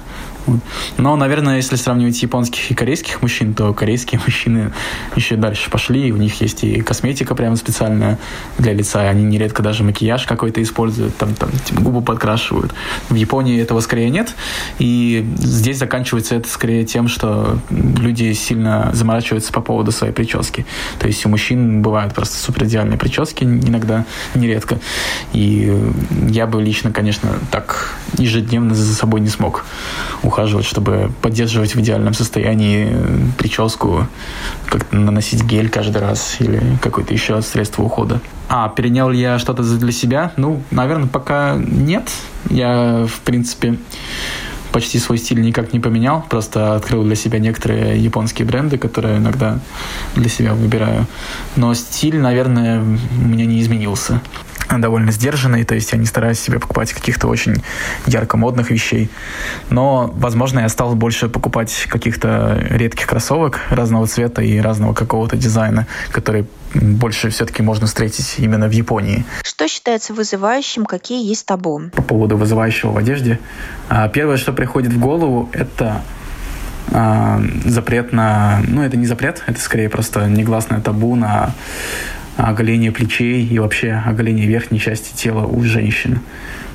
Но, 0.96 1.16
наверное, 1.16 1.56
если 1.56 1.76
сравнивать 1.76 2.20
японских 2.22 2.70
и 2.70 2.74
корейских 2.74 3.22
мужчин, 3.22 3.54
то 3.54 3.72
корейские 3.72 4.20
мужчины 4.24 4.72
еще 5.16 5.36
дальше 5.36 5.70
пошли. 5.70 6.12
У 6.12 6.16
них 6.16 6.40
есть 6.40 6.64
и 6.64 6.80
косметика 6.80 7.34
прямо 7.34 7.56
специальная 7.56 8.18
для 8.58 8.72
лица, 8.72 9.04
и 9.04 9.08
они 9.08 9.24
нередко 9.24 9.62
даже 9.62 9.84
макияж 9.84 10.24
какой-то 10.24 10.62
используют, 10.62 11.16
там, 11.16 11.34
там 11.34 11.50
типа, 11.50 11.80
губы 11.80 12.02
подкрашивают. 12.02 12.72
В 13.08 13.14
Японии 13.14 13.60
этого 13.60 13.80
скорее 13.80 14.10
нет, 14.10 14.34
и 14.78 15.26
здесь 15.38 15.78
заканчивается 15.78 16.34
это 16.34 16.48
скорее 16.48 16.84
тем, 16.84 17.08
что 17.08 17.58
люди 17.70 18.32
сильно 18.32 18.90
заморачиваются 18.92 19.52
по 19.52 19.60
поводу 19.60 19.92
своей 19.92 20.12
прически. 20.12 20.66
То 20.98 21.06
есть 21.06 21.24
у 21.26 21.28
мужчин 21.28 21.82
бывают 21.82 22.14
просто 22.14 22.36
супер 22.36 22.64
идеальные 22.64 22.98
прически 22.98 23.44
иногда, 23.44 24.04
нередко. 24.34 24.78
И 25.32 25.76
я 26.28 26.46
бы 26.46 26.62
лично, 26.62 26.92
конечно, 26.92 27.30
так 27.50 27.94
ежедневно 28.16 28.74
за 28.74 28.94
собой 28.94 29.20
не 29.20 29.28
смог 29.28 29.64
ухаживать 30.22 30.37
ухаживать, 30.38 30.66
чтобы 30.66 31.10
поддерживать 31.20 31.74
в 31.74 31.80
идеальном 31.80 32.14
состоянии 32.14 32.96
прическу, 33.38 34.06
как 34.66 34.92
наносить 34.92 35.42
гель 35.42 35.68
каждый 35.68 35.98
раз 36.00 36.36
или 36.38 36.62
какое-то 36.80 37.12
еще 37.12 37.42
средство 37.42 37.82
ухода. 37.82 38.20
А, 38.48 38.68
перенял 38.68 39.10
ли 39.10 39.18
я 39.18 39.38
что-то 39.38 39.62
для 39.62 39.92
себя? 39.92 40.32
Ну, 40.36 40.62
наверное, 40.70 41.08
пока 41.08 41.56
нет. 41.56 42.08
Я, 42.50 43.06
в 43.06 43.20
принципе, 43.20 43.78
почти 44.72 44.98
свой 45.00 45.18
стиль 45.18 45.40
никак 45.40 45.72
не 45.72 45.80
поменял, 45.80 46.24
просто 46.28 46.76
открыл 46.76 47.02
для 47.02 47.16
себя 47.16 47.40
некоторые 47.40 47.98
японские 47.98 48.46
бренды, 48.46 48.78
которые 48.78 49.18
иногда 49.18 49.58
для 50.14 50.28
себя 50.28 50.54
выбираю. 50.54 51.06
Но 51.56 51.74
стиль, 51.74 52.18
наверное, 52.18 52.80
у 52.80 53.26
меня 53.26 53.44
не 53.44 53.60
изменился 53.60 54.20
довольно 54.78 55.12
сдержанный, 55.12 55.64
то 55.64 55.74
есть 55.74 55.92
я 55.92 55.98
не 55.98 56.06
стараюсь 56.06 56.38
себе 56.38 56.58
покупать 56.58 56.92
каких-то 56.92 57.28
очень 57.28 57.62
ярко 58.06 58.36
модных 58.36 58.70
вещей. 58.70 59.10
Но, 59.70 60.10
возможно, 60.14 60.60
я 60.60 60.68
стал 60.68 60.94
больше 60.94 61.28
покупать 61.28 61.86
каких-то 61.88 62.58
редких 62.70 63.06
кроссовок 63.06 63.60
разного 63.70 64.06
цвета 64.06 64.42
и 64.42 64.58
разного 64.58 64.94
какого-то 64.94 65.36
дизайна, 65.36 65.86
которые 66.10 66.46
больше 66.74 67.30
все-таки 67.30 67.62
можно 67.62 67.86
встретить 67.86 68.34
именно 68.38 68.68
в 68.68 68.72
Японии. 68.72 69.24
Что 69.42 69.68
считается 69.68 70.12
вызывающим, 70.12 70.84
какие 70.84 71.26
есть 71.26 71.46
табу? 71.46 71.82
По 71.94 72.02
поводу 72.02 72.36
вызывающего 72.36 72.92
в 72.92 72.96
одежде. 72.98 73.38
А, 73.88 74.08
первое, 74.08 74.36
что 74.36 74.52
приходит 74.52 74.92
в 74.92 74.98
голову, 74.98 75.48
это 75.52 76.02
а, 76.92 77.40
запрет 77.64 78.12
на... 78.12 78.60
Ну, 78.66 78.82
это 78.82 78.96
не 78.96 79.06
запрет, 79.06 79.42
это 79.46 79.60
скорее 79.60 79.88
просто 79.88 80.26
негласное 80.26 80.80
табу 80.80 81.14
на 81.16 81.54
оголение 82.38 82.92
плечей 82.92 83.44
и 83.44 83.58
вообще 83.58 83.92
оголение 83.92 84.46
верхней 84.46 84.78
части 84.78 85.14
тела 85.14 85.44
у 85.44 85.62
женщин. 85.64 86.20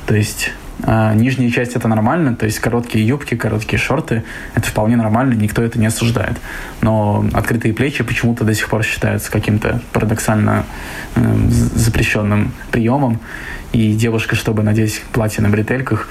То 0.05 0.15
есть 0.15 0.51
а, 0.81 1.13
нижняя 1.13 1.49
часть 1.49 1.75
это 1.75 1.87
нормально, 1.87 2.35
то 2.35 2.45
есть 2.45 2.59
короткие 2.59 3.07
юбки, 3.07 3.35
короткие 3.35 3.79
шорты, 3.79 4.23
это 4.53 4.67
вполне 4.67 4.97
нормально, 4.97 5.33
никто 5.33 5.61
это 5.61 5.79
не 5.79 5.85
осуждает. 5.85 6.37
Но 6.81 7.25
открытые 7.33 7.73
плечи 7.73 8.03
почему-то 8.03 8.43
до 8.43 8.53
сих 8.53 8.69
пор 8.69 8.83
считаются 8.83 9.31
каким-то 9.31 9.81
парадоксально 9.93 10.65
э, 11.15 11.21
запрещенным 11.75 12.51
приемом. 12.71 13.19
И 13.71 13.93
девушка, 13.93 14.35
чтобы 14.35 14.61
надеть 14.61 15.01
платье 15.13 15.41
на 15.41 15.49
бретельках, 15.49 16.07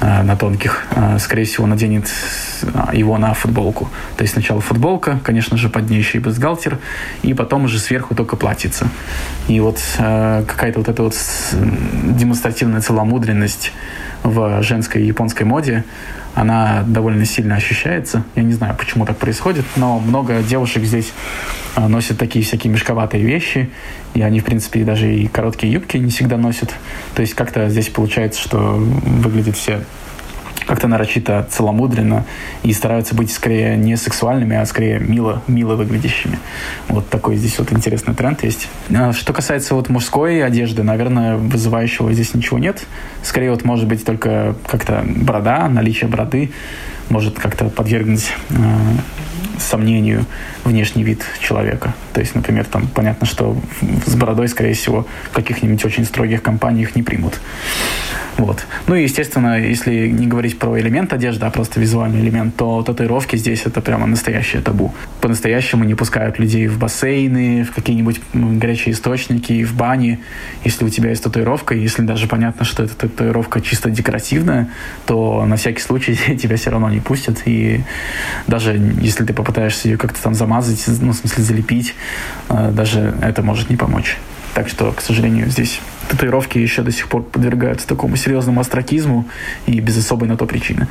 на 0.00 0.36
тонких, 0.36 0.86
э, 0.90 1.18
скорее 1.18 1.44
всего, 1.44 1.66
наденет 1.66 2.08
э, 2.62 2.96
его 2.96 3.16
на 3.18 3.34
футболку. 3.34 3.90
То 4.16 4.22
есть 4.22 4.34
сначала 4.34 4.60
футболка, 4.60 5.18
конечно 5.22 5.56
же, 5.56 5.68
под 5.68 5.88
ней 5.90 5.98
еще 5.98 6.18
и 6.18 6.20
бюстгальтер, 6.20 6.78
и 7.22 7.34
потом 7.34 7.64
уже 7.64 7.78
сверху 7.78 8.14
только 8.14 8.36
платьице. 8.36 8.86
И 9.48 9.60
вот 9.60 9.80
какая-то 9.96 10.78
вот 10.78 10.88
эта 10.88 11.02
вот 11.02 11.14
демонстративная 11.52 12.80
целомудренность 12.80 13.72
в 14.22 14.62
женской 14.62 15.04
японской 15.04 15.44
моде, 15.44 15.84
она 16.34 16.82
довольно 16.86 17.24
сильно 17.24 17.56
ощущается. 17.56 18.24
Я 18.34 18.42
не 18.42 18.52
знаю, 18.52 18.74
почему 18.76 19.06
так 19.06 19.16
происходит, 19.18 19.64
но 19.76 20.00
много 20.00 20.42
девушек 20.42 20.84
здесь 20.84 21.12
носят 21.76 22.18
такие 22.18 22.44
всякие 22.44 22.72
мешковатые 22.72 23.24
вещи, 23.24 23.70
и 24.14 24.22
они, 24.22 24.40
в 24.40 24.44
принципе, 24.44 24.84
даже 24.84 25.14
и 25.14 25.26
короткие 25.26 25.72
юбки 25.72 25.96
не 25.96 26.10
всегда 26.10 26.36
носят. 26.36 26.74
То 27.14 27.22
есть 27.22 27.34
как-то 27.34 27.68
здесь 27.68 27.88
получается, 27.88 28.40
что 28.40 28.74
выглядят 28.78 29.56
все 29.56 29.80
как-то 30.66 30.88
нарочито 30.88 31.46
целомудренно 31.50 32.24
и 32.62 32.72
стараются 32.72 33.14
быть 33.14 33.30
скорее 33.30 33.76
не 33.76 33.96
сексуальными, 33.96 34.56
а 34.56 34.64
скорее 34.66 34.98
мило, 34.98 35.42
мило 35.46 35.74
выглядящими. 35.74 36.38
Вот 36.88 37.08
такой 37.08 37.36
здесь 37.36 37.58
вот 37.58 37.72
интересный 37.72 38.14
тренд 38.14 38.42
есть. 38.44 38.68
А 38.94 39.12
что 39.12 39.32
касается 39.32 39.74
вот 39.74 39.88
мужской 39.88 40.42
одежды, 40.42 40.82
наверное, 40.82 41.36
вызывающего 41.36 42.12
здесь 42.12 42.34
ничего 42.34 42.58
нет. 42.58 42.86
Скорее 43.22 43.50
вот 43.50 43.64
может 43.64 43.86
быть 43.86 44.04
только 44.04 44.54
как-то 44.66 45.04
борода, 45.06 45.68
наличие 45.68 46.08
бороды. 46.08 46.50
Может 47.08 47.38
как-то 47.38 47.66
подвергнуть 47.66 48.32
э, 48.50 48.54
сомнению 49.58 50.26
внешний 50.64 51.02
вид 51.02 51.24
человека. 51.40 51.94
То 52.12 52.20
есть, 52.20 52.34
например, 52.34 52.64
там 52.64 52.88
понятно, 52.88 53.26
что 53.26 53.56
с 54.06 54.14
бородой, 54.14 54.48
скорее 54.48 54.74
всего, 54.74 55.06
в 55.30 55.34
каких-нибудь 55.34 55.84
очень 55.84 56.04
строгих 56.04 56.42
компаниях 56.42 56.96
не 56.96 57.02
примут. 57.02 57.40
Вот. 58.36 58.66
Ну 58.88 58.96
и, 58.96 59.02
естественно, 59.04 59.60
если 59.60 60.08
не 60.08 60.26
говорить 60.26 60.58
про 60.58 60.78
элемент 60.78 61.12
одежды, 61.12 61.46
а 61.46 61.50
просто 61.50 61.78
визуальный 61.78 62.20
элемент, 62.20 62.56
то 62.56 62.82
татуировки 62.82 63.36
здесь 63.36 63.62
это 63.64 63.80
прямо 63.80 64.06
настоящее 64.06 64.60
табу. 64.60 64.92
По-настоящему 65.20 65.84
не 65.84 65.94
пускают 65.94 66.38
людей 66.38 66.66
в 66.66 66.78
бассейны, 66.78 67.64
в 67.64 67.72
какие-нибудь 67.72 68.20
горячие 68.32 68.94
источники, 68.94 69.62
в 69.64 69.74
бани. 69.74 70.18
Если 70.64 70.84
у 70.84 70.88
тебя 70.88 71.10
есть 71.10 71.22
татуировка, 71.22 71.74
если 71.74 72.02
даже 72.02 72.26
понятно, 72.26 72.64
что 72.64 72.82
эта 72.82 72.94
татуировка 72.94 73.60
чисто 73.60 73.90
декоративная, 73.90 74.68
то 75.06 75.46
на 75.46 75.56
всякий 75.56 75.80
случай 75.80 76.18
тебя 76.36 76.56
все 76.56 76.70
равно 76.70 76.90
не 76.94 77.00
пустят. 77.00 77.42
И 77.44 77.82
даже 78.46 78.72
если 79.00 79.24
ты 79.24 79.32
попытаешься 79.32 79.88
ее 79.88 79.98
как-то 79.98 80.22
там 80.22 80.34
замазать, 80.34 80.82
ну, 81.00 81.12
в 81.12 81.16
смысле 81.16 81.44
залепить, 81.44 81.94
э, 82.48 82.70
даже 82.72 83.14
это 83.20 83.42
может 83.42 83.70
не 83.70 83.76
помочь. 83.76 84.16
Так 84.54 84.68
что, 84.68 84.92
к 84.92 85.00
сожалению, 85.00 85.50
здесь 85.50 85.80
татуировки 86.08 86.58
еще 86.58 86.82
до 86.82 86.92
сих 86.92 87.08
пор 87.08 87.24
подвергаются 87.24 87.88
такому 87.88 88.16
серьезному 88.16 88.60
астракизму 88.60 89.28
и 89.66 89.80
без 89.80 89.98
особой 89.98 90.28
на 90.28 90.36
то 90.36 90.46
причины. 90.46 90.86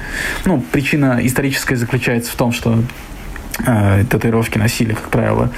Ну, 0.45 0.59
причина 0.59 1.19
историческая 1.21 1.77
заключается 1.77 2.31
в 2.31 2.35
том, 2.35 2.51
что 2.51 2.83
э, 3.65 4.03
татуировки 4.09 4.57
носили, 4.57 4.93
как 4.93 5.09
правило, 5.09 5.49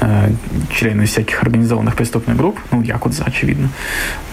э, 0.00 0.32
члены 0.74 1.06
всяких 1.06 1.42
организованных 1.42 1.96
преступных 1.96 2.36
групп, 2.36 2.58
ну, 2.70 2.82
якудза, 2.82 3.24
очевидно, 3.24 3.70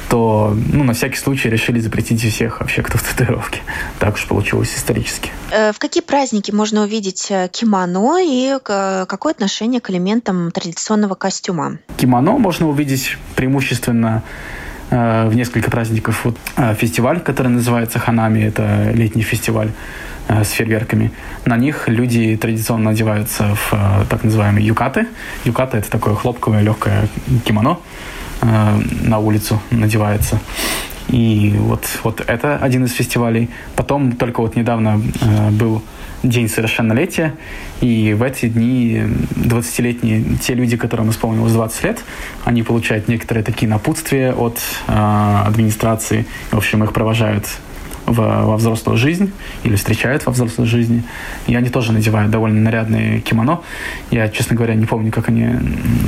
то, 0.10 0.56
ну, 0.72 0.84
на 0.84 0.94
всякий 0.94 1.18
случай 1.18 1.50
решили 1.50 1.80
запретить 1.80 2.22
всех 2.22 2.60
вообще, 2.60 2.82
кто 2.82 2.98
в 2.98 3.04
татуировке. 3.04 3.62
Так 4.00 4.16
уж 4.16 4.26
получилось 4.28 4.74
исторически. 4.76 5.32
Э, 5.52 5.72
в 5.72 5.80
какие 5.80 6.04
праздники 6.04 6.52
можно 6.52 6.84
увидеть 6.84 7.28
э, 7.32 7.50
кимоно 7.52 8.18
и 8.22 8.58
э, 8.68 9.06
какое 9.08 9.34
отношение 9.34 9.82
к 9.82 9.90
элементам 9.90 10.52
традиционного 10.52 11.16
костюма? 11.16 11.78
Кимоно 11.98 12.38
можно 12.38 12.68
увидеть 12.68 13.18
преимущественно 13.36 14.24
в 14.92 15.32
несколько 15.34 15.72
праздников. 15.72 16.26
Вот 16.26 16.38
фестиваль, 16.78 17.20
который 17.20 17.48
называется 17.48 17.98
Ханами, 17.98 18.42
это 18.42 18.92
летний 18.94 19.24
фестиваль 19.24 19.72
с 20.28 20.52
фейерверками. 20.52 21.12
На 21.44 21.58
них 21.58 21.88
люди 21.88 22.38
традиционно 22.38 22.92
одеваются 22.92 23.56
в 23.56 24.06
так 24.08 24.24
называемые 24.24 24.66
юкаты. 24.66 25.08
Юката— 25.44 25.78
это 25.80 25.90
такое 25.90 26.14
хлопковое 26.14 26.62
легкое 26.62 27.10
кимоно, 27.46 27.80
Э, 28.48 28.80
на 29.02 29.20
улицу 29.20 29.60
надевается. 29.72 30.40
И 31.08 31.56
вот, 31.58 31.86
вот 32.04 32.22
это 32.28 32.58
один 32.58 32.86
из 32.86 32.92
фестивалей. 32.94 33.50
Потом 33.76 34.14
только 34.14 34.42
вот 34.42 34.56
недавно 34.56 35.02
э, 35.22 35.52
был 35.52 35.82
день 36.24 36.50
совершеннолетия, 36.50 37.36
и 37.82 38.16
в 38.18 38.24
эти 38.24 38.48
дни 38.48 39.04
20-летние, 39.36 40.38
те 40.38 40.56
люди, 40.56 40.76
которым 40.76 41.12
исполнилось 41.12 41.54
20 41.54 41.84
лет, 41.84 42.00
они 42.46 42.64
получают 42.64 43.08
некоторые 43.08 43.44
такие 43.44 43.70
напутствия 43.70 44.34
от 44.34 44.60
э, 44.88 45.42
администрации. 45.46 46.26
В 46.52 46.58
общем, 46.58 46.84
их 46.84 46.94
провожают 46.94 47.46
в, 48.06 48.18
во 48.18 48.58
взрослую 48.58 48.98
жизнь 48.98 49.32
или 49.64 49.76
встречают 49.76 50.26
во 50.26 50.32
взрослой 50.32 50.66
жизни. 50.66 51.04
И 51.48 51.56
они 51.56 51.70
тоже 51.70 51.92
надевают 51.92 52.32
довольно 52.32 52.62
нарядные 52.62 53.20
кимоно. 53.22 53.62
Я, 54.12 54.30
честно 54.30 54.56
говоря, 54.56 54.76
не 54.76 54.86
помню, 54.86 55.12
как 55.12 55.30
они 55.30 55.48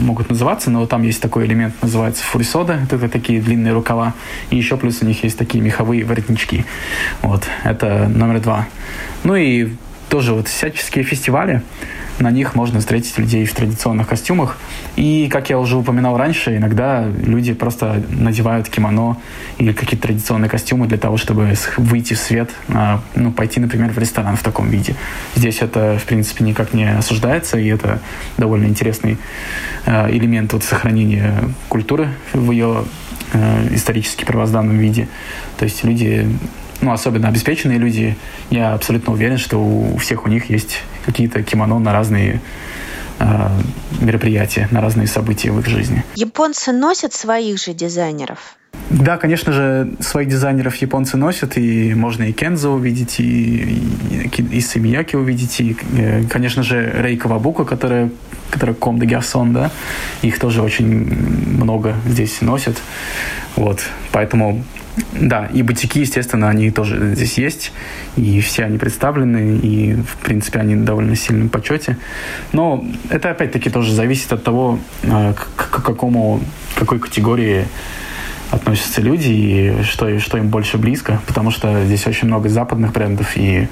могут 0.01 0.29
называться, 0.29 0.69
но 0.69 0.85
там 0.85 1.03
есть 1.03 1.21
такой 1.21 1.45
элемент, 1.45 1.73
называется 1.81 2.23
фурисода. 2.23 2.79
Это 2.89 3.09
такие 3.09 3.41
длинные 3.41 3.73
рукава. 3.73 4.13
И 4.49 4.57
еще 4.57 4.77
плюс 4.77 5.01
у 5.01 5.05
них 5.05 5.23
есть 5.23 5.37
такие 5.37 5.63
меховые 5.63 6.03
воротнички. 6.03 6.65
Вот, 7.21 7.43
это 7.63 8.07
номер 8.07 8.39
два. 8.41 8.67
Ну 9.23 9.35
и 9.35 9.71
тоже 10.09 10.33
вот 10.33 10.47
всяческие 10.47 11.03
фестивали. 11.03 11.61
На 12.19 12.31
них 12.31 12.55
можно 12.55 12.79
встретить 12.79 13.17
людей 13.19 13.45
в 13.45 13.53
традиционных 13.53 14.07
костюмах. 14.07 14.57
И, 14.95 15.29
как 15.31 15.49
я 15.49 15.59
уже 15.59 15.77
упоминал 15.77 16.17
раньше, 16.17 16.55
иногда 16.55 17.05
люди 17.05 17.53
просто 17.53 18.01
надевают 18.09 18.69
кимоно 18.69 19.17
или 19.59 19.71
какие-то 19.71 20.07
традиционные 20.07 20.49
костюмы 20.49 20.87
для 20.87 20.97
того, 20.97 21.17
чтобы 21.17 21.53
выйти 21.77 22.15
в 22.15 22.19
свет, 22.19 22.49
а, 22.69 23.01
ну, 23.15 23.31
пойти, 23.31 23.59
например, 23.59 23.91
в 23.91 23.97
ресторан 23.99 24.35
в 24.35 24.41
таком 24.41 24.69
виде. 24.69 24.95
Здесь 25.35 25.61
это, 25.61 25.99
в 25.99 26.05
принципе, 26.05 26.43
никак 26.43 26.73
не 26.73 26.85
осуждается, 26.97 27.59
и 27.59 27.67
это 27.67 27.99
довольно 28.37 28.65
интересный 28.65 29.17
а, 29.85 30.09
элемент 30.09 30.53
вот 30.53 30.63
сохранения 30.63 31.35
культуры 31.69 32.09
в 32.33 32.49
ее 32.51 32.85
а, 33.33 33.67
исторически 33.71 34.25
правозданном 34.25 34.77
виде. 34.79 35.07
То 35.59 35.65
есть 35.65 35.83
люди 35.83 36.27
ну, 36.81 36.91
особенно 36.91 37.27
обеспеченные 37.27 37.77
люди, 37.77 38.15
я 38.49 38.73
абсолютно 38.73 39.13
уверен, 39.13 39.37
что 39.37 39.57
у 39.57 39.97
всех 39.97 40.25
у 40.25 40.29
них 40.29 40.49
есть 40.49 40.81
какие-то 41.05 41.43
кимоно 41.43 41.79
на 41.79 41.93
разные 41.93 42.41
э, 43.19 43.49
мероприятия, 43.99 44.67
на 44.71 44.81
разные 44.81 45.07
события 45.07 45.51
в 45.51 45.59
их 45.59 45.67
жизни. 45.67 46.03
Японцы 46.15 46.71
носят 46.71 47.13
своих 47.13 47.59
же 47.59 47.73
дизайнеров? 47.73 48.57
Да, 48.89 49.17
конечно 49.17 49.51
же, 49.51 49.91
своих 49.99 50.29
дизайнеров 50.29 50.75
японцы 50.75 51.17
носят, 51.17 51.57
и 51.57 51.93
можно 51.93 52.23
и 52.23 52.31
Кензо 52.31 52.69
увидеть, 52.69 53.19
и, 53.19 53.81
и, 54.11 54.41
и 54.51 54.61
Самияки 54.61 55.15
увидеть, 55.15 55.59
и, 55.59 55.75
э, 55.97 56.23
конечно 56.29 56.63
же, 56.63 56.93
Рей 57.01 57.17
Кавабука, 57.17 57.65
которая, 57.65 58.09
которая 58.49 58.75
Ком 58.75 58.99
де 58.99 59.05
Гарсон, 59.05 59.51
да, 59.51 59.71
их 60.21 60.39
тоже 60.39 60.61
очень 60.61 60.85
много 60.85 61.95
здесь 62.05 62.39
носят, 62.41 62.77
вот, 63.55 63.81
поэтому 64.11 64.63
да, 65.13 65.45
и 65.53 65.61
бутики, 65.61 65.99
естественно, 65.99 66.49
они 66.49 66.71
тоже 66.71 67.13
здесь 67.15 67.37
есть, 67.37 67.71
и 68.15 68.41
все 68.41 68.65
они 68.65 68.77
представлены, 68.77 69.57
и, 69.57 69.95
в 69.95 70.17
принципе, 70.17 70.59
они 70.59 70.75
довольно 70.75 71.15
сильно 71.15 71.45
в 71.45 71.49
почете. 71.49 71.97
Но 72.51 72.85
это, 73.09 73.29
опять-таки, 73.31 73.69
тоже 73.69 73.93
зависит 73.93 74.33
от 74.33 74.43
того, 74.43 74.79
э, 75.03 75.33
к, 75.33 75.47
к 75.55 75.83
какому, 75.83 76.41
какой 76.75 76.99
категории 76.99 77.67
относятся 78.51 79.01
люди 79.01 79.29
и 79.29 79.83
что, 79.83 80.19
что 80.19 80.37
им 80.37 80.49
больше 80.49 80.77
близко, 80.77 81.19
потому 81.27 81.51
что 81.51 81.83
здесь 81.85 82.07
очень 82.07 82.27
много 82.27 82.49
западных 82.49 82.93
брендов, 82.93 83.35
и 83.35 83.67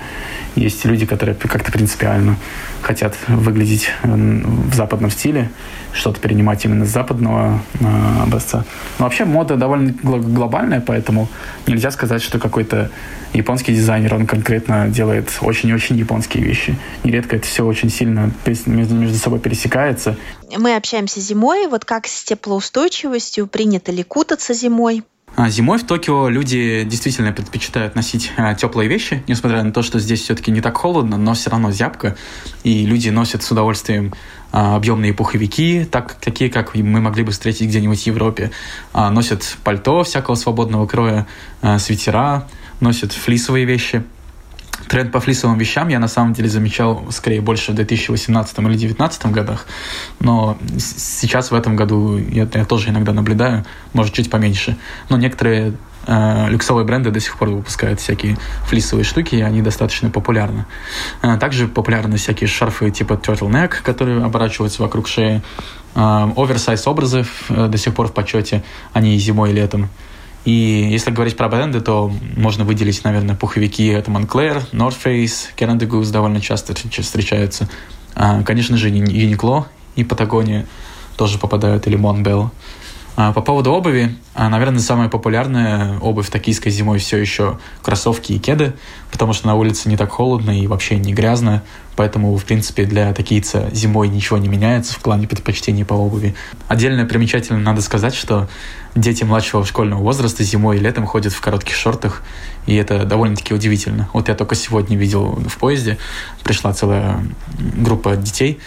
есть 0.56 0.86
люди, 0.86 1.06
которые 1.06 1.36
как-то 1.36 1.72
принципиально 1.72 2.38
хотят 2.82 3.16
выглядеть 3.28 3.90
в 4.04 4.74
западном 4.74 5.12
стиле, 5.12 5.50
что-то 5.94 6.20
перенимать 6.20 6.64
именно 6.66 6.86
с 6.86 6.90
западного 6.90 7.62
э, 7.80 7.86
образца. 8.24 8.66
Но 9.00 9.06
вообще 9.06 9.26
мода 9.26 9.56
довольно 9.56 9.94
глобальная, 10.04 10.82
поэтому 10.82 11.30
нельзя 11.68 11.92
сказать, 11.92 12.22
что 12.22 12.38
какой-то 12.38 12.90
японский 13.36 13.74
дизайнер, 13.74 14.15
он 14.15 14.26
конкретно 14.26 14.88
делает 14.88 15.30
очень 15.41 15.69
и 15.69 15.74
очень 15.74 15.98
японские 15.98 16.43
вещи. 16.43 16.78
Нередко 17.04 17.36
это 17.36 17.45
все 17.45 17.65
очень 17.65 17.89
сильно 17.89 18.32
между, 18.65 18.95
между 18.95 19.17
собой 19.17 19.39
пересекается. 19.39 20.17
Мы 20.58 20.76
общаемся 20.76 21.19
зимой, 21.19 21.67
вот 21.67 21.86
как 21.86 22.08
с 22.08 22.24
теплоустойчивостью, 22.24 23.48
принято 23.48 23.91
ли 23.91 24.04
кутаться 24.04 24.54
зимой? 24.54 25.04
А 25.38 25.50
зимой 25.50 25.80
в 25.80 25.84
Токио 25.84 26.30
люди 26.30 26.86
действительно 26.86 27.34
предпочитают 27.34 27.93
носить 27.95 28.32
а, 28.38 28.56
теплые 28.56 28.88
вещи, 28.88 29.21
несмотря 29.28 29.63
на 29.63 29.74
то, 29.74 29.82
что 29.82 30.00
здесь 30.00 30.21
все-таки 30.21 30.50
не 30.50 30.62
так 30.62 30.78
холодно, 30.78 31.17
но 31.17 31.34
все 31.34 31.50
равно 31.50 31.71
зябко, 31.71 32.15
и 32.63 32.86
люди 32.86 33.10
носят 33.10 33.43
с 33.43 33.52
удовольствием 33.52 34.13
а, 34.54 34.78
объемные 34.78 35.13
пуховики, 35.13 35.86
так, 35.91 36.13
такие, 36.21 36.50
как 36.50 36.74
мы 36.74 37.02
могли 37.02 37.24
бы 37.24 37.34
встретить 37.34 37.67
где-нибудь 37.67 38.02
в 38.02 38.08
Европе, 38.08 38.52
носят 38.93 39.58
пальто 39.65 40.06
всякого 40.06 40.36
свободного 40.36 40.88
кроя, 40.88 41.28
свитера, 41.80 42.48
носят 42.80 43.14
флисовые 43.14 43.66
вещи– 43.66 44.04
тренд 44.88 45.12
по 45.12 45.20
флисовым 45.20 45.58
вещам 45.58 45.88
я 45.88 46.00
на 46.00 46.08
самом 46.08 46.34
деле 46.34 46.50
замечал 46.50 47.06
скорее 47.12 47.42
больше 47.42 47.72
в 47.72 47.76
2018 47.76 48.58
или 48.60 48.66
2019 48.68 49.26
годах, 49.28 49.66
но 50.20 50.58
сейчас 50.78 51.52
в 51.52 51.56
этом 51.56 51.76
году 51.76 52.18
я, 52.18 52.48
я 52.54 52.66
тоже 52.66 52.90
иногда 52.90 53.14
наблюдаю, 53.14 53.66
может 53.94 54.14
чуть 54.14 54.30
поменьше. 54.30 54.78
Но 55.10 55.18
некоторые 55.18 55.74
э, 56.08 56.50
люксовые 56.50 56.86
бренды 56.86 57.12
до 57.12 57.20
сих 57.20 57.38
пор 57.38 57.50
выпускают 57.50 58.00
всякие 58.00 58.38
флисовые 58.68 59.06
штуки, 59.06 59.36
и 59.36 59.42
они 59.42 59.62
достаточно 59.62 60.10
популярны. 60.10 60.66
Э, 61.22 61.38
также 61.38 61.68
популярны 61.68 62.18
всякие 62.18 62.48
шарфы 62.48 62.92
типа 62.92 63.14
turtleneck, 63.14 63.82
которые 63.84 64.24
оборачиваются 64.24 64.82
вокруг 64.82 65.08
шеи. 65.08 65.42
Э, 65.96 66.28
оверсайз 66.36 66.86
образы 66.88 67.26
э, 67.50 67.68
до 67.68 67.78
сих 67.78 67.94
пор 67.94 68.08
в 68.08 68.14
почете, 68.14 68.64
они 68.94 69.16
и 69.16 69.20
зимой, 69.20 69.52
и 69.52 69.54
летом. 69.54 69.90
И 70.46 70.88
если 70.92 71.10
говорить 71.10 71.36
про 71.36 71.50
бренды, 71.50 71.82
то 71.82 72.12
можно 72.38 72.64
выделить, 72.64 73.04
наверное, 73.04 73.36
пуховики 73.36 73.92
от 73.92 74.08
Moncler, 74.08 74.64
North 74.72 74.96
Face, 75.04 75.48
Canada 75.58 75.88
Goose 75.90 76.12
довольно 76.12 76.40
часто 76.40 76.76
встречаются. 76.76 77.68
А, 78.14 78.44
конечно 78.44 78.78
же, 78.78 78.92
Uniqlo 78.92 79.66
и 79.96 80.04
Патагония 80.04 80.68
тоже 81.18 81.40
попадают, 81.40 81.88
или 81.88 81.98
Montbell. 81.98 82.52
А, 83.18 83.32
по 83.32 83.42
поводу 83.42 83.72
обуви, 83.72 84.16
а, 84.34 84.50
наверное, 84.50 84.80
самая 84.80 85.08
популярная 85.10 85.98
обувь 86.00 86.30
токийской 86.30 86.72
зимой 86.72 87.00
все 87.00 87.18
еще 87.18 87.58
кроссовки 87.82 88.34
и 88.34 88.40
кеды, 88.40 88.74
потому 89.12 89.34
что 89.34 89.48
на 89.48 89.56
улице 89.56 89.88
не 89.88 89.96
так 89.96 90.12
холодно 90.12 90.52
и 90.52 90.68
вообще 90.68 90.98
не 90.98 91.14
грязно, 91.14 91.64
Поэтому, 91.96 92.36
в 92.36 92.46
принципе, 92.46 92.86
для 92.86 93.14
такийца 93.14 93.70
зимой 93.72 94.10
ничего 94.10 94.38
не 94.38 94.48
меняется 94.48 94.94
в 94.94 95.00
плане 95.00 95.28
предпочтений 95.28 95.86
по 95.86 95.94
обуви. 95.94 96.36
Отдельно 96.68 97.06
примечательно 97.06 97.60
надо 97.60 97.82
сказать, 97.82 98.16
что 98.16 98.50
дети 98.96 99.24
младшего 99.24 99.66
школьного 99.66 100.02
возраста 100.02 100.44
зимой 100.44 100.78
и 100.78 100.80
летом 100.80 101.06
ходят 101.06 101.34
в 101.34 101.42
коротких 101.42 101.76
шортах, 101.76 102.24
и 102.66 102.76
это 102.76 103.04
довольно-таки 103.04 103.54
удивительно. 103.54 104.10
Вот 104.14 104.30
я 104.30 104.36
только 104.36 104.56
сегодня 104.56 104.98
видел 104.98 105.36
в 105.36 105.58
поезде, 105.58 105.98
пришла 106.44 106.74
целая 106.74 107.20
группа 107.60 108.16
детей 108.16 108.60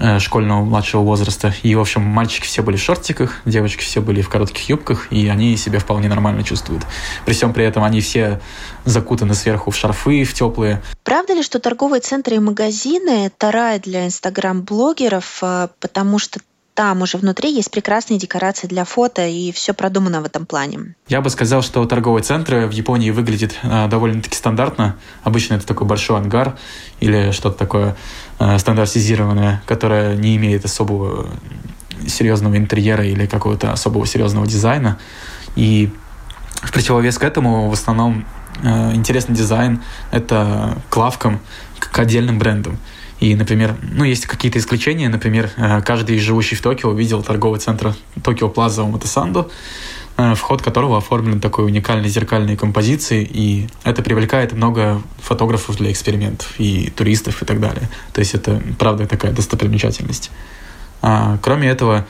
э, 0.00 0.18
школьного 0.18 0.64
младшего 0.64 1.02
возраста, 1.02 1.54
и, 1.62 1.74
в 1.74 1.80
общем, 1.80 2.00
мальчики 2.02 2.46
все 2.46 2.62
были 2.62 2.76
в 2.76 2.80
шортиках, 2.80 3.42
девочки 3.44 3.82
все 3.82 4.00
были 4.00 4.22
в 4.22 4.30
коротких 4.30 4.68
юбках, 4.68 5.08
и 5.10 5.28
они 5.28 5.56
себя 5.58 5.78
вполне 5.78 6.08
нормально 6.08 6.42
чувствуют. 6.42 6.84
При 7.26 7.34
всем 7.34 7.52
при 7.52 7.64
этом 7.64 7.84
они 7.84 8.00
все 8.00 8.40
закутаны 8.86 9.34
сверху 9.34 9.70
в 9.70 9.76
шарфы, 9.76 10.24
в 10.24 10.32
теплые. 10.32 10.82
Правда 11.04 11.34
ли, 11.34 11.42
что 11.42 11.58
торговые 11.58 12.00
центры 12.00 12.36
и 12.36 12.38
магазины– 12.38 12.65
это 12.70 13.50
рай 13.52 13.80
для 13.80 14.06
инстаграм-блогеров, 14.06 15.38
э, 15.42 15.68
потому 15.80 16.18
что 16.18 16.40
там 16.76 17.00
уже 17.00 17.16
внутри 17.16 17.50
есть 17.52 17.70
прекрасные 17.70 18.18
декорации 18.18 18.66
для 18.66 18.84
фото, 18.84 19.26
и 19.26 19.50
все 19.50 19.72
продумано 19.72 20.20
в 20.20 20.26
этом 20.26 20.44
плане. 20.44 20.94
Я 21.08 21.22
бы 21.22 21.30
сказал, 21.30 21.62
что 21.62 21.82
торговые 21.86 22.22
центры 22.22 22.66
в 22.66 22.70
Японии 22.70 23.10
выглядят 23.10 23.56
э, 23.62 23.88
довольно-таки 23.88 24.36
стандартно. 24.36 24.96
Обычно 25.24 25.54
это 25.54 25.66
такой 25.66 25.86
большой 25.86 26.18
ангар 26.18 26.58
или 27.00 27.30
что-то 27.30 27.56
такое 27.56 27.96
э, 28.38 28.58
стандартизированное, 28.58 29.62
которое 29.64 30.16
не 30.16 30.36
имеет 30.36 30.66
особого 30.66 31.28
серьезного 32.06 32.58
интерьера 32.58 33.06
или 33.06 33.26
какого-то 33.26 33.72
особого 33.72 34.06
серьезного 34.06 34.46
дизайна. 34.46 34.98
И 35.56 35.90
в 36.62 36.72
противовес 36.72 37.16
к 37.16 37.24
этому 37.24 37.70
в 37.70 37.72
основном 37.72 38.26
э, 38.62 38.94
интересный 38.94 39.34
дизайн— 39.34 39.82
это 40.10 40.76
к 40.90 40.96
лавкам, 40.98 41.40
к 41.90 41.98
отдельным 41.98 42.38
брендам. 42.38 42.78
И, 43.20 43.34
например, 43.34 43.76
ну, 43.82 44.04
есть 44.04 44.26
какие-то 44.26 44.58
исключения. 44.58 45.08
Например, 45.08 45.50
э, 45.56 45.80
каждый 45.80 46.18
живущий 46.18 46.54
в 46.54 46.60
Токио 46.60 46.92
видел 46.92 47.22
торговый 47.22 47.60
центр 47.60 47.94
Токио 48.22 48.50
Плаза 48.50 48.82
Оматасанду, 48.82 49.50
э, 50.18 50.34
вход 50.34 50.60
которого 50.60 50.98
оформлен 50.98 51.40
такой 51.40 51.64
уникальной 51.64 52.10
зеркальной 52.10 52.56
композицией, 52.56 53.24
и 53.24 53.68
это 53.84 54.02
привлекает 54.02 54.52
много 54.52 55.00
фотографов 55.18 55.76
для 55.76 55.90
экспериментов 55.90 56.54
и 56.58 56.90
туристов 56.90 57.42
и 57.42 57.46
так 57.46 57.58
далее. 57.58 57.88
То 58.12 58.20
есть 58.20 58.34
это, 58.34 58.62
правда, 58.78 59.06
такая 59.06 59.32
достопримечательность. 59.32 60.30
А, 61.00 61.38
кроме 61.42 61.68
этого, 61.68 62.06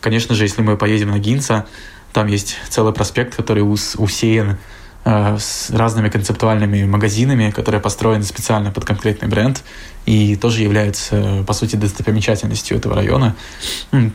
конечно 0.00 0.34
же, 0.36 0.44
если 0.44 0.62
мы 0.62 0.76
поедем 0.76 1.10
на 1.10 1.18
Гинца, 1.18 1.66
там 2.12 2.28
есть 2.28 2.58
целый 2.68 2.92
проспект, 2.92 3.34
который 3.34 3.64
ус 3.64 3.96
усеян 3.98 4.58
с 5.04 5.70
разными 5.70 6.08
концептуальными 6.08 6.84
магазинами, 6.84 7.50
которые 7.50 7.80
построены 7.80 8.24
специально 8.24 8.70
под 8.70 8.84
конкретный 8.86 9.28
бренд 9.28 9.62
и 10.06 10.34
тоже 10.36 10.62
являются, 10.62 11.44
по 11.46 11.52
сути, 11.52 11.76
достопримечательностью 11.76 12.76
этого 12.78 12.94
района. 12.94 13.34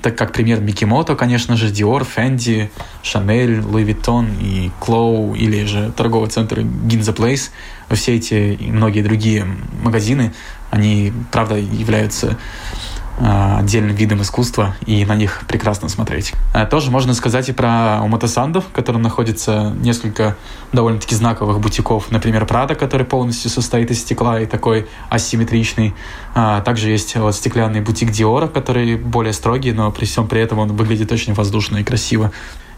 Так 0.02 0.18
как 0.18 0.34
пример 0.34 0.62
Микимото, 0.62 1.16
конечно 1.16 1.56
же, 1.58 1.68
Dior, 1.68 2.08
Fendi, 2.16 2.70
Chanel, 3.04 3.62
Louis 3.62 3.86
Vuitton 3.86 4.28
и 4.42 4.72
Clow 4.82 5.38
или 5.38 5.66
же 5.66 5.92
торговый 5.96 6.30
центр 6.30 6.60
Ginza 6.60 7.16
Place, 7.16 7.50
все 7.92 8.16
эти 8.16 8.58
и 8.60 8.72
многие 8.72 9.02
другие 9.02 9.46
магазины, 9.84 10.34
они, 10.72 11.14
правда, 11.32 11.56
являются 11.56 12.30
Э, 12.30 12.89
отдельным 13.20 13.96
видом 13.96 14.22
искусства, 14.22 14.76
и 14.86 15.06
на 15.06 15.16
них 15.16 15.44
прекрасно 15.48 15.90
смотреть. 15.90 16.34
Э, 16.54 16.66
тоже 16.66 16.90
можно 16.92 17.14
сказать 17.14 17.50
и 17.50 17.52
про 17.52 18.02
Уматасандов, 18.02 18.66
в 18.66 18.72
котором 18.72 19.02
находится 19.02 19.74
несколько 19.82 20.38
довольно-таки 20.72 21.16
знаковых 21.16 21.60
бутиков. 21.60 22.12
Например, 22.12 22.46
Прада, 22.46 22.76
который 22.76 23.06
полностью 23.06 23.52
состоит 23.52 23.92
из 23.92 24.00
стекла 24.00 24.40
и 24.40 24.46
такой 24.46 24.88
асимметричный. 25.10 25.94
Э, 26.36 26.62
также 26.64 26.90
есть 26.90 27.16
вот 27.16 27.36
стеклянный 27.36 27.82
бутик 27.82 28.12
Диора, 28.12 28.48
который 28.48 28.96
более 28.96 29.34
строгий, 29.34 29.72
но 29.72 29.92
при 29.92 30.06
всем 30.06 30.28
при 30.28 30.42
этом 30.42 30.60
он 30.60 30.76
выглядит 30.76 31.12
очень 31.12 31.34
воздушно 31.34 31.78
и 31.78 31.84
красиво. 31.84 32.32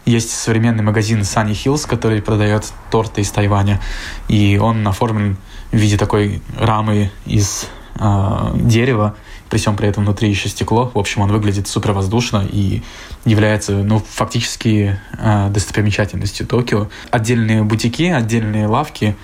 Есть 0.04 0.30
современный 0.30 0.82
магазин 0.82 1.20
Sunny 1.20 1.52
Hills, 1.52 1.86
который 1.88 2.20
продает 2.20 2.72
торты 2.90 3.20
из 3.20 3.30
Тайваня, 3.30 3.80
и 4.26 4.58
он 4.60 4.86
оформлен 4.88 5.36
в 5.70 5.76
виде 5.76 5.96
такой 5.96 6.42
рамы 6.58 7.12
из 7.24 7.68
э, 8.00 8.52
дерева, 8.56 9.14
при 9.52 9.58
всем 9.58 9.76
при 9.76 9.86
этом 9.86 10.04
внутри 10.04 10.30
еще 10.30 10.48
стекло. 10.48 10.90
В 10.94 10.98
общем, 10.98 11.20
он 11.20 11.30
выглядит 11.30 11.68
супер 11.68 11.92
воздушно 11.92 12.42
и 12.50 12.80
является, 13.26 13.72
ну, 13.72 13.98
фактически 13.98 14.98
э, 15.18 15.50
достопримечательностью 15.50 16.46
Токио. 16.46 16.88
Отдельные 17.10 17.62
бутики, 17.62 18.04
отдельные 18.04 18.66
лавки 18.66 19.14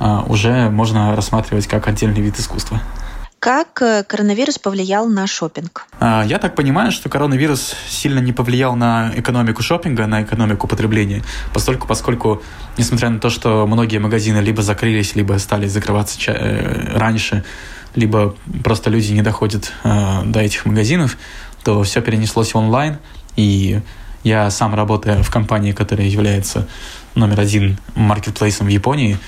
э, 0.00 0.18
уже 0.26 0.70
можно 0.70 1.14
рассматривать 1.14 1.68
как 1.68 1.86
отдельный 1.86 2.20
вид 2.20 2.36
искусства. 2.36 2.82
Как 3.38 3.80
э, 3.80 4.02
коронавирус 4.02 4.58
повлиял 4.58 5.06
на 5.06 5.28
шопинг? 5.28 5.86
А, 6.00 6.24
я 6.26 6.38
так 6.38 6.56
понимаю, 6.56 6.90
что 6.90 7.08
коронавирус 7.08 7.76
сильно 7.88 8.18
не 8.18 8.32
повлиял 8.32 8.74
на 8.74 9.12
экономику 9.14 9.62
шопинга, 9.62 10.08
на 10.08 10.24
экономику 10.24 10.66
потребления, 10.66 11.22
поскольку, 11.54 11.86
поскольку, 11.86 12.42
несмотря 12.76 13.08
на 13.08 13.20
то, 13.20 13.30
что 13.30 13.64
многие 13.68 13.98
магазины 13.98 14.38
либо 14.38 14.62
закрылись, 14.62 15.14
либо 15.14 15.38
стали 15.38 15.68
закрываться 15.68 16.18
э, 16.32 16.98
раньше, 16.98 17.44
либо 17.96 18.36
просто 18.62 18.90
люди 18.90 19.12
не 19.12 19.22
доходят 19.22 19.72
э, 19.82 20.22
до 20.24 20.40
этих 20.40 20.66
магазинов, 20.66 21.16
то 21.64 21.82
все 21.82 22.00
перенеслось 22.00 22.54
в 22.54 22.58
онлайн. 22.58 22.98
И 23.36 23.80
я 24.22 24.50
сам 24.50 24.74
работаю 24.74 25.22
в 25.22 25.30
компании, 25.30 25.72
которая 25.72 26.06
является 26.06 26.68
номер 27.14 27.40
один 27.40 27.78
маркетплейсом 27.94 28.66
в 28.66 28.70
Японии. 28.70 29.18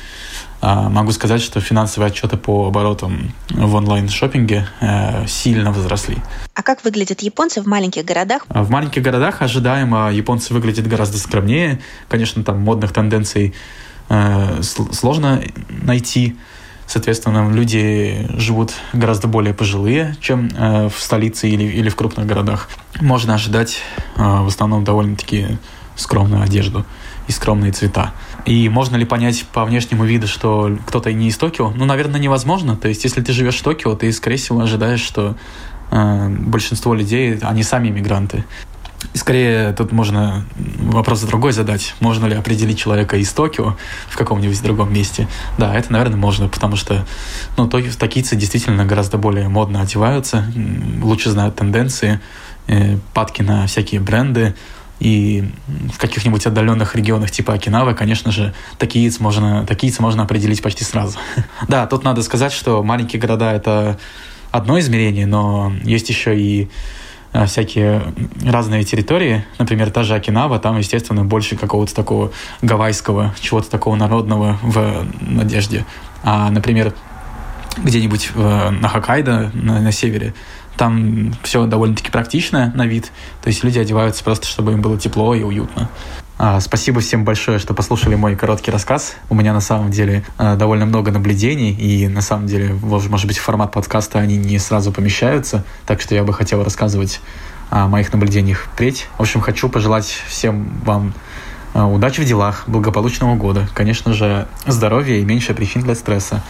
Э, 0.61 0.89
могу 0.89 1.13
сказать, 1.13 1.41
что 1.41 1.61
финансовые 1.61 2.09
отчеты 2.09 2.37
по 2.37 2.67
оборотам 2.67 3.33
в 3.51 3.75
онлайн-шоппинге 3.75 4.69
э, 4.81 5.27
сильно 5.27 5.73
возросли. 5.73 6.19
А 6.55 6.63
как 6.63 6.85
выглядят 6.85 7.23
японцы 7.23 7.63
в 7.63 7.67
маленьких 7.67 8.05
городах? 8.05 8.47
В 8.49 8.71
маленьких 8.71 9.03
городах 9.03 9.43
ожидаемо 9.43 10.11
японцы 10.13 10.53
выглядят 10.53 10.87
гораздо 10.87 11.19
скромнее. 11.19 11.81
Конечно, 12.09 12.43
там 12.43 12.61
модных 12.61 12.93
тенденций 12.93 13.55
э, 14.09 14.63
сложно 14.63 15.43
найти. 15.83 16.37
Соответственно, 16.89 17.53
люди 17.53 18.27
живут 18.39 18.73
гораздо 18.95 19.29
более 19.29 19.53
пожилые, 19.53 20.17
чем 20.23 20.49
э, 20.57 20.89
в 20.89 20.99
столице 20.99 21.47
или, 21.47 21.65
или 21.65 21.91
в 21.91 21.97
крупных 21.97 22.27
городах. 22.27 22.71
Можно 22.99 23.35
ожидать 23.35 23.83
э, 24.17 24.23
в 24.23 24.47
основном 24.47 24.85
довольно-таки 24.85 25.59
скромную 25.97 26.43
одежду 26.43 26.87
и 27.27 27.33
скромные 27.33 27.73
цвета. 27.73 28.15
И 28.47 28.71
можно 28.71 28.97
ли 28.97 29.05
понять 29.05 29.45
по 29.53 29.67
внешнему 29.67 30.05
виду, 30.05 30.27
что 30.27 30.79
кто-то 30.87 31.13
не 31.13 31.29
из 31.29 31.37
Токио? 31.37 31.71
Ну, 31.71 31.85
наверное, 31.85 32.19
невозможно. 32.19 32.75
То 32.75 32.89
есть, 32.89 33.05
если 33.05 33.21
ты 33.21 33.33
живешь 33.33 33.57
в 33.57 33.63
Токио, 33.63 33.95
ты, 33.95 34.11
скорее 34.11 34.37
всего, 34.37 34.61
ожидаешь, 34.61 35.03
что 35.03 35.37
э, 35.91 36.29
большинство 36.31 36.95
людей, 36.95 37.37
они 37.43 37.65
сами 37.65 37.89
иммигранты. 37.89 38.47
И 39.13 39.19
скорее 39.19 39.75
тут 39.75 39.93
можно 39.93 40.47
вопрос 40.93 41.23
другой 41.23 41.53
задать. 41.53 41.95
Можно 42.01 42.27
ли 42.27 42.35
определить 42.35 42.79
человека 42.79 43.17
из 43.17 43.33
Токио 43.33 43.77
в 44.09 44.17
каком-нибудь 44.17 44.63
другом 44.63 44.93
месте? 44.93 45.29
Да, 45.59 45.75
это, 45.75 45.93
наверное, 45.93 46.17
можно, 46.17 46.49
потому 46.49 46.77
что 46.77 47.07
ну, 47.57 47.69
токийцы 47.69 48.37
действительно 48.37 48.85
гораздо 48.85 49.19
более 49.19 49.49
модно 49.49 49.81
одеваются, 49.83 50.45
лучше 51.03 51.31
знают 51.31 51.57
тенденции, 51.57 52.21
э, 52.67 52.99
падки 53.15 53.43
на 53.43 53.67
всякие 53.67 54.01
бренды, 54.01 54.55
и 55.01 55.49
в 55.93 55.99
каких-нибудь 55.99 56.45
отдаленных 56.47 56.97
регионах 56.97 57.31
типа 57.31 57.55
Окинавы, 57.55 57.95
конечно 57.95 58.33
же, 58.33 58.53
такиец 58.79 59.21
можно, 59.21 59.65
такиец 59.65 60.01
можно 60.01 60.25
определить 60.25 60.61
почти 60.61 60.85
сразу. 60.85 61.19
да, 61.69 61.87
тут 61.87 62.03
надо 62.03 62.23
сказать, 62.23 62.53
что 62.53 62.83
маленькие 62.83 63.21
города— 63.21 63.53
это 63.55 63.99
одно 64.51 64.79
измерение, 64.81 65.27
но 65.27 65.73
есть 65.85 66.09
еще 66.09 66.39
и 66.39 66.69
всякие 67.47 68.03
разные 68.45 68.85
территории, 68.85 69.45
например, 69.59 69.91
та 69.91 70.03
же 70.03 70.15
Окинава, 70.15 70.59
там, 70.59 70.79
естественно, 70.79 71.25
больше 71.25 71.57
какого-то 71.57 71.95
такого 71.95 72.33
гавайского, 72.63 73.35
чего-то 73.41 73.71
такого 73.71 73.97
народного 73.97 74.59
в 74.63 75.07
надежде. 75.21 75.85
А, 76.23 76.51
например, 76.51 76.95
где-нибудь 77.77 78.31
на 78.35 78.89
Хоккайдо, 78.89 79.51
на, 79.55 79.81
на 79.81 79.93
севере, 79.93 80.35
там 80.77 81.35
все 81.43 81.67
довольно-таки 81.67 82.11
практично 82.11 82.73
на 82.75 82.87
вид. 82.87 83.11
То 83.43 83.49
есть 83.49 83.65
люди 83.65 83.79
одеваются 83.79 84.25
просто, 84.25 84.47
чтобы 84.47 84.73
им 84.73 84.81
было 84.81 84.99
тепло 84.99 85.35
и 85.35 85.43
уютно. 85.43 85.89
А, 86.41 86.61
спасибо 86.61 87.01
всем 87.01 87.25
большое, 87.25 87.59
что 87.59 87.75
послушали 87.75 88.15
мой 88.15 88.37
короткий 88.37 88.71
рассказ. 88.71 89.17
У 89.29 89.35
меня 89.35 89.53
на 89.53 89.61
самом 89.61 89.91
деле 89.91 90.25
а, 90.39 90.55
довольно 90.55 90.87
много 90.87 91.11
наблюдений, 91.11 91.73
и 91.73 92.07
на 92.07 92.21
самом 92.21 92.47
деле, 92.47 92.75
может 92.75 93.27
быть, 93.27 93.39
формат 93.39 93.73
подкаста 93.73 94.21
они 94.21 94.37
не 94.37 94.61
сразу 94.61 94.93
помещаются, 94.93 95.65
так 95.85 96.01
что 96.01 96.15
я 96.15 96.23
бы 96.23 96.33
хотел 96.33 96.63
рассказывать 96.63 97.21
о 97.71 97.89
моих 97.89 98.13
наблюдениях 98.13 98.69
впредь. 98.73 99.09
В 99.19 99.23
общем, 99.23 99.41
хочу 99.41 99.69
пожелать 99.69 100.07
всем 100.29 100.81
вам 100.85 101.13
а, 101.75 101.89
удачи 101.89 102.21
в 102.21 102.25
делах, 102.25 102.69
благополучного 102.69 103.35
года, 103.35 103.69
конечно 103.75 104.13
же, 104.13 104.47
здоровья 104.65 105.17
и 105.17 105.25
меньше 105.25 105.55
причин 105.55 105.83
для 105.83 105.97
стресса. 105.97 106.45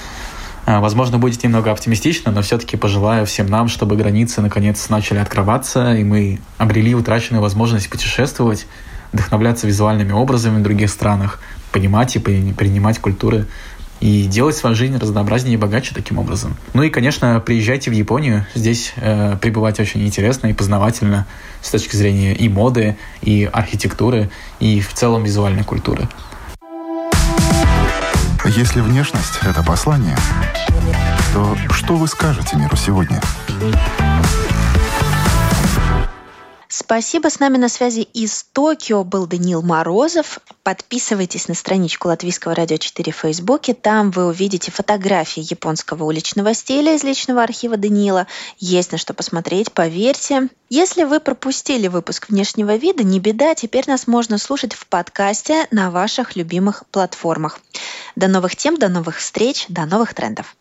Возможно, 0.66 1.18
будет 1.18 1.42
немного 1.42 1.70
оптимистично, 1.70 2.30
но 2.30 2.42
все-таки 2.42 2.76
пожелаю 2.76 3.24
всем 3.24 3.46
нам, 3.46 3.68
чтобы 3.68 3.96
границы 3.96 4.42
наконец 4.42 4.90
начали 4.90 5.16
открываться, 5.16 5.94
и 5.94 6.04
мы 6.04 6.40
обрели 6.58 6.94
утраченную 6.94 7.40
возможность 7.40 7.88
путешествовать, 7.88 8.66
вдохновляться 9.12 9.66
визуальными 9.66 10.12
образами 10.12 10.58
в 10.58 10.62
других 10.62 10.90
странах, 10.90 11.40
понимать 11.72 12.16
и 12.16 12.18
принимать 12.18 12.98
культуры 12.98 13.46
и 14.00 14.24
делать 14.24 14.56
свою 14.56 14.76
жизнь 14.76 14.96
разнообразнее 14.96 15.54
и 15.54 15.56
богаче 15.56 15.94
таким 15.94 16.18
образом. 16.18 16.56
Ну 16.72 16.82
и, 16.82 16.90
конечно, 16.90 17.40
приезжайте 17.40 17.90
в 17.90 17.94
Японию. 17.94 18.46
Здесь 18.54 18.92
э, 18.96 19.36
пребывать 19.40 19.80
очень 19.80 20.06
интересно 20.06 20.46
и 20.48 20.52
познавательно 20.52 21.26
с 21.62 21.70
точки 21.70 21.96
зрения 21.96 22.34
и 22.34 22.48
моды, 22.48 22.96
и 23.22 23.48
архитектуры, 23.52 24.30
и 24.60 24.80
в 24.80 24.92
целом 24.92 25.24
визуальной 25.24 25.64
культуры. 25.64 26.08
Если 28.44 28.80
внешность— 28.80 29.40
это 29.42 29.62
послание, 29.62 30.16
то 31.34 31.56
что 31.70 31.96
вы 31.96 32.06
скажете 32.06 32.56
миру 32.56 32.76
сегодня? 32.76 33.20
Спасибо. 36.80 37.28
С 37.28 37.40
нами 37.40 37.56
на 37.56 37.68
связи 37.68 38.02
из 38.02 38.44
Токио 38.52 39.02
был 39.02 39.26
Даниил 39.26 39.62
Морозов. 39.62 40.38
Подписывайтесь 40.62 41.48
на 41.48 41.54
страничку 41.54 42.06
Латвийского 42.06 42.54
радио 42.54 42.76
4 42.76 43.10
в 43.10 43.16
Фейсбуке. 43.16 43.74
Там 43.74 44.12
вы 44.12 44.26
увидите 44.26 44.70
фотографии 44.70 45.44
японского 45.44 46.04
уличного 46.04 46.54
стиля 46.54 46.94
из 46.94 47.02
личного 47.02 47.42
архива 47.42 47.76
Даниила. 47.76 48.28
Есть 48.58 48.92
на 48.92 48.98
что 48.98 49.12
посмотреть, 49.12 49.72
поверьте. 49.72 50.50
Если 50.70 51.02
вы 51.02 51.18
пропустили 51.18 51.88
выпуск 51.88 52.28
внешнего 52.28 52.76
вида, 52.76 53.02
не 53.02 53.18
беда, 53.18 53.56
теперь 53.56 53.88
нас 53.88 54.06
можно 54.06 54.38
слушать 54.38 54.74
в 54.74 54.86
подкасте 54.86 55.66
на 55.72 55.90
ваших 55.90 56.36
любимых 56.36 56.84
платформах. 56.92 57.58
До 58.14 58.28
новых 58.28 58.54
тем, 58.54 58.76
до 58.76 58.88
новых 58.88 59.16
встреч, 59.16 59.66
до 59.68 59.84
новых 59.84 60.14
трендов. 60.14 60.54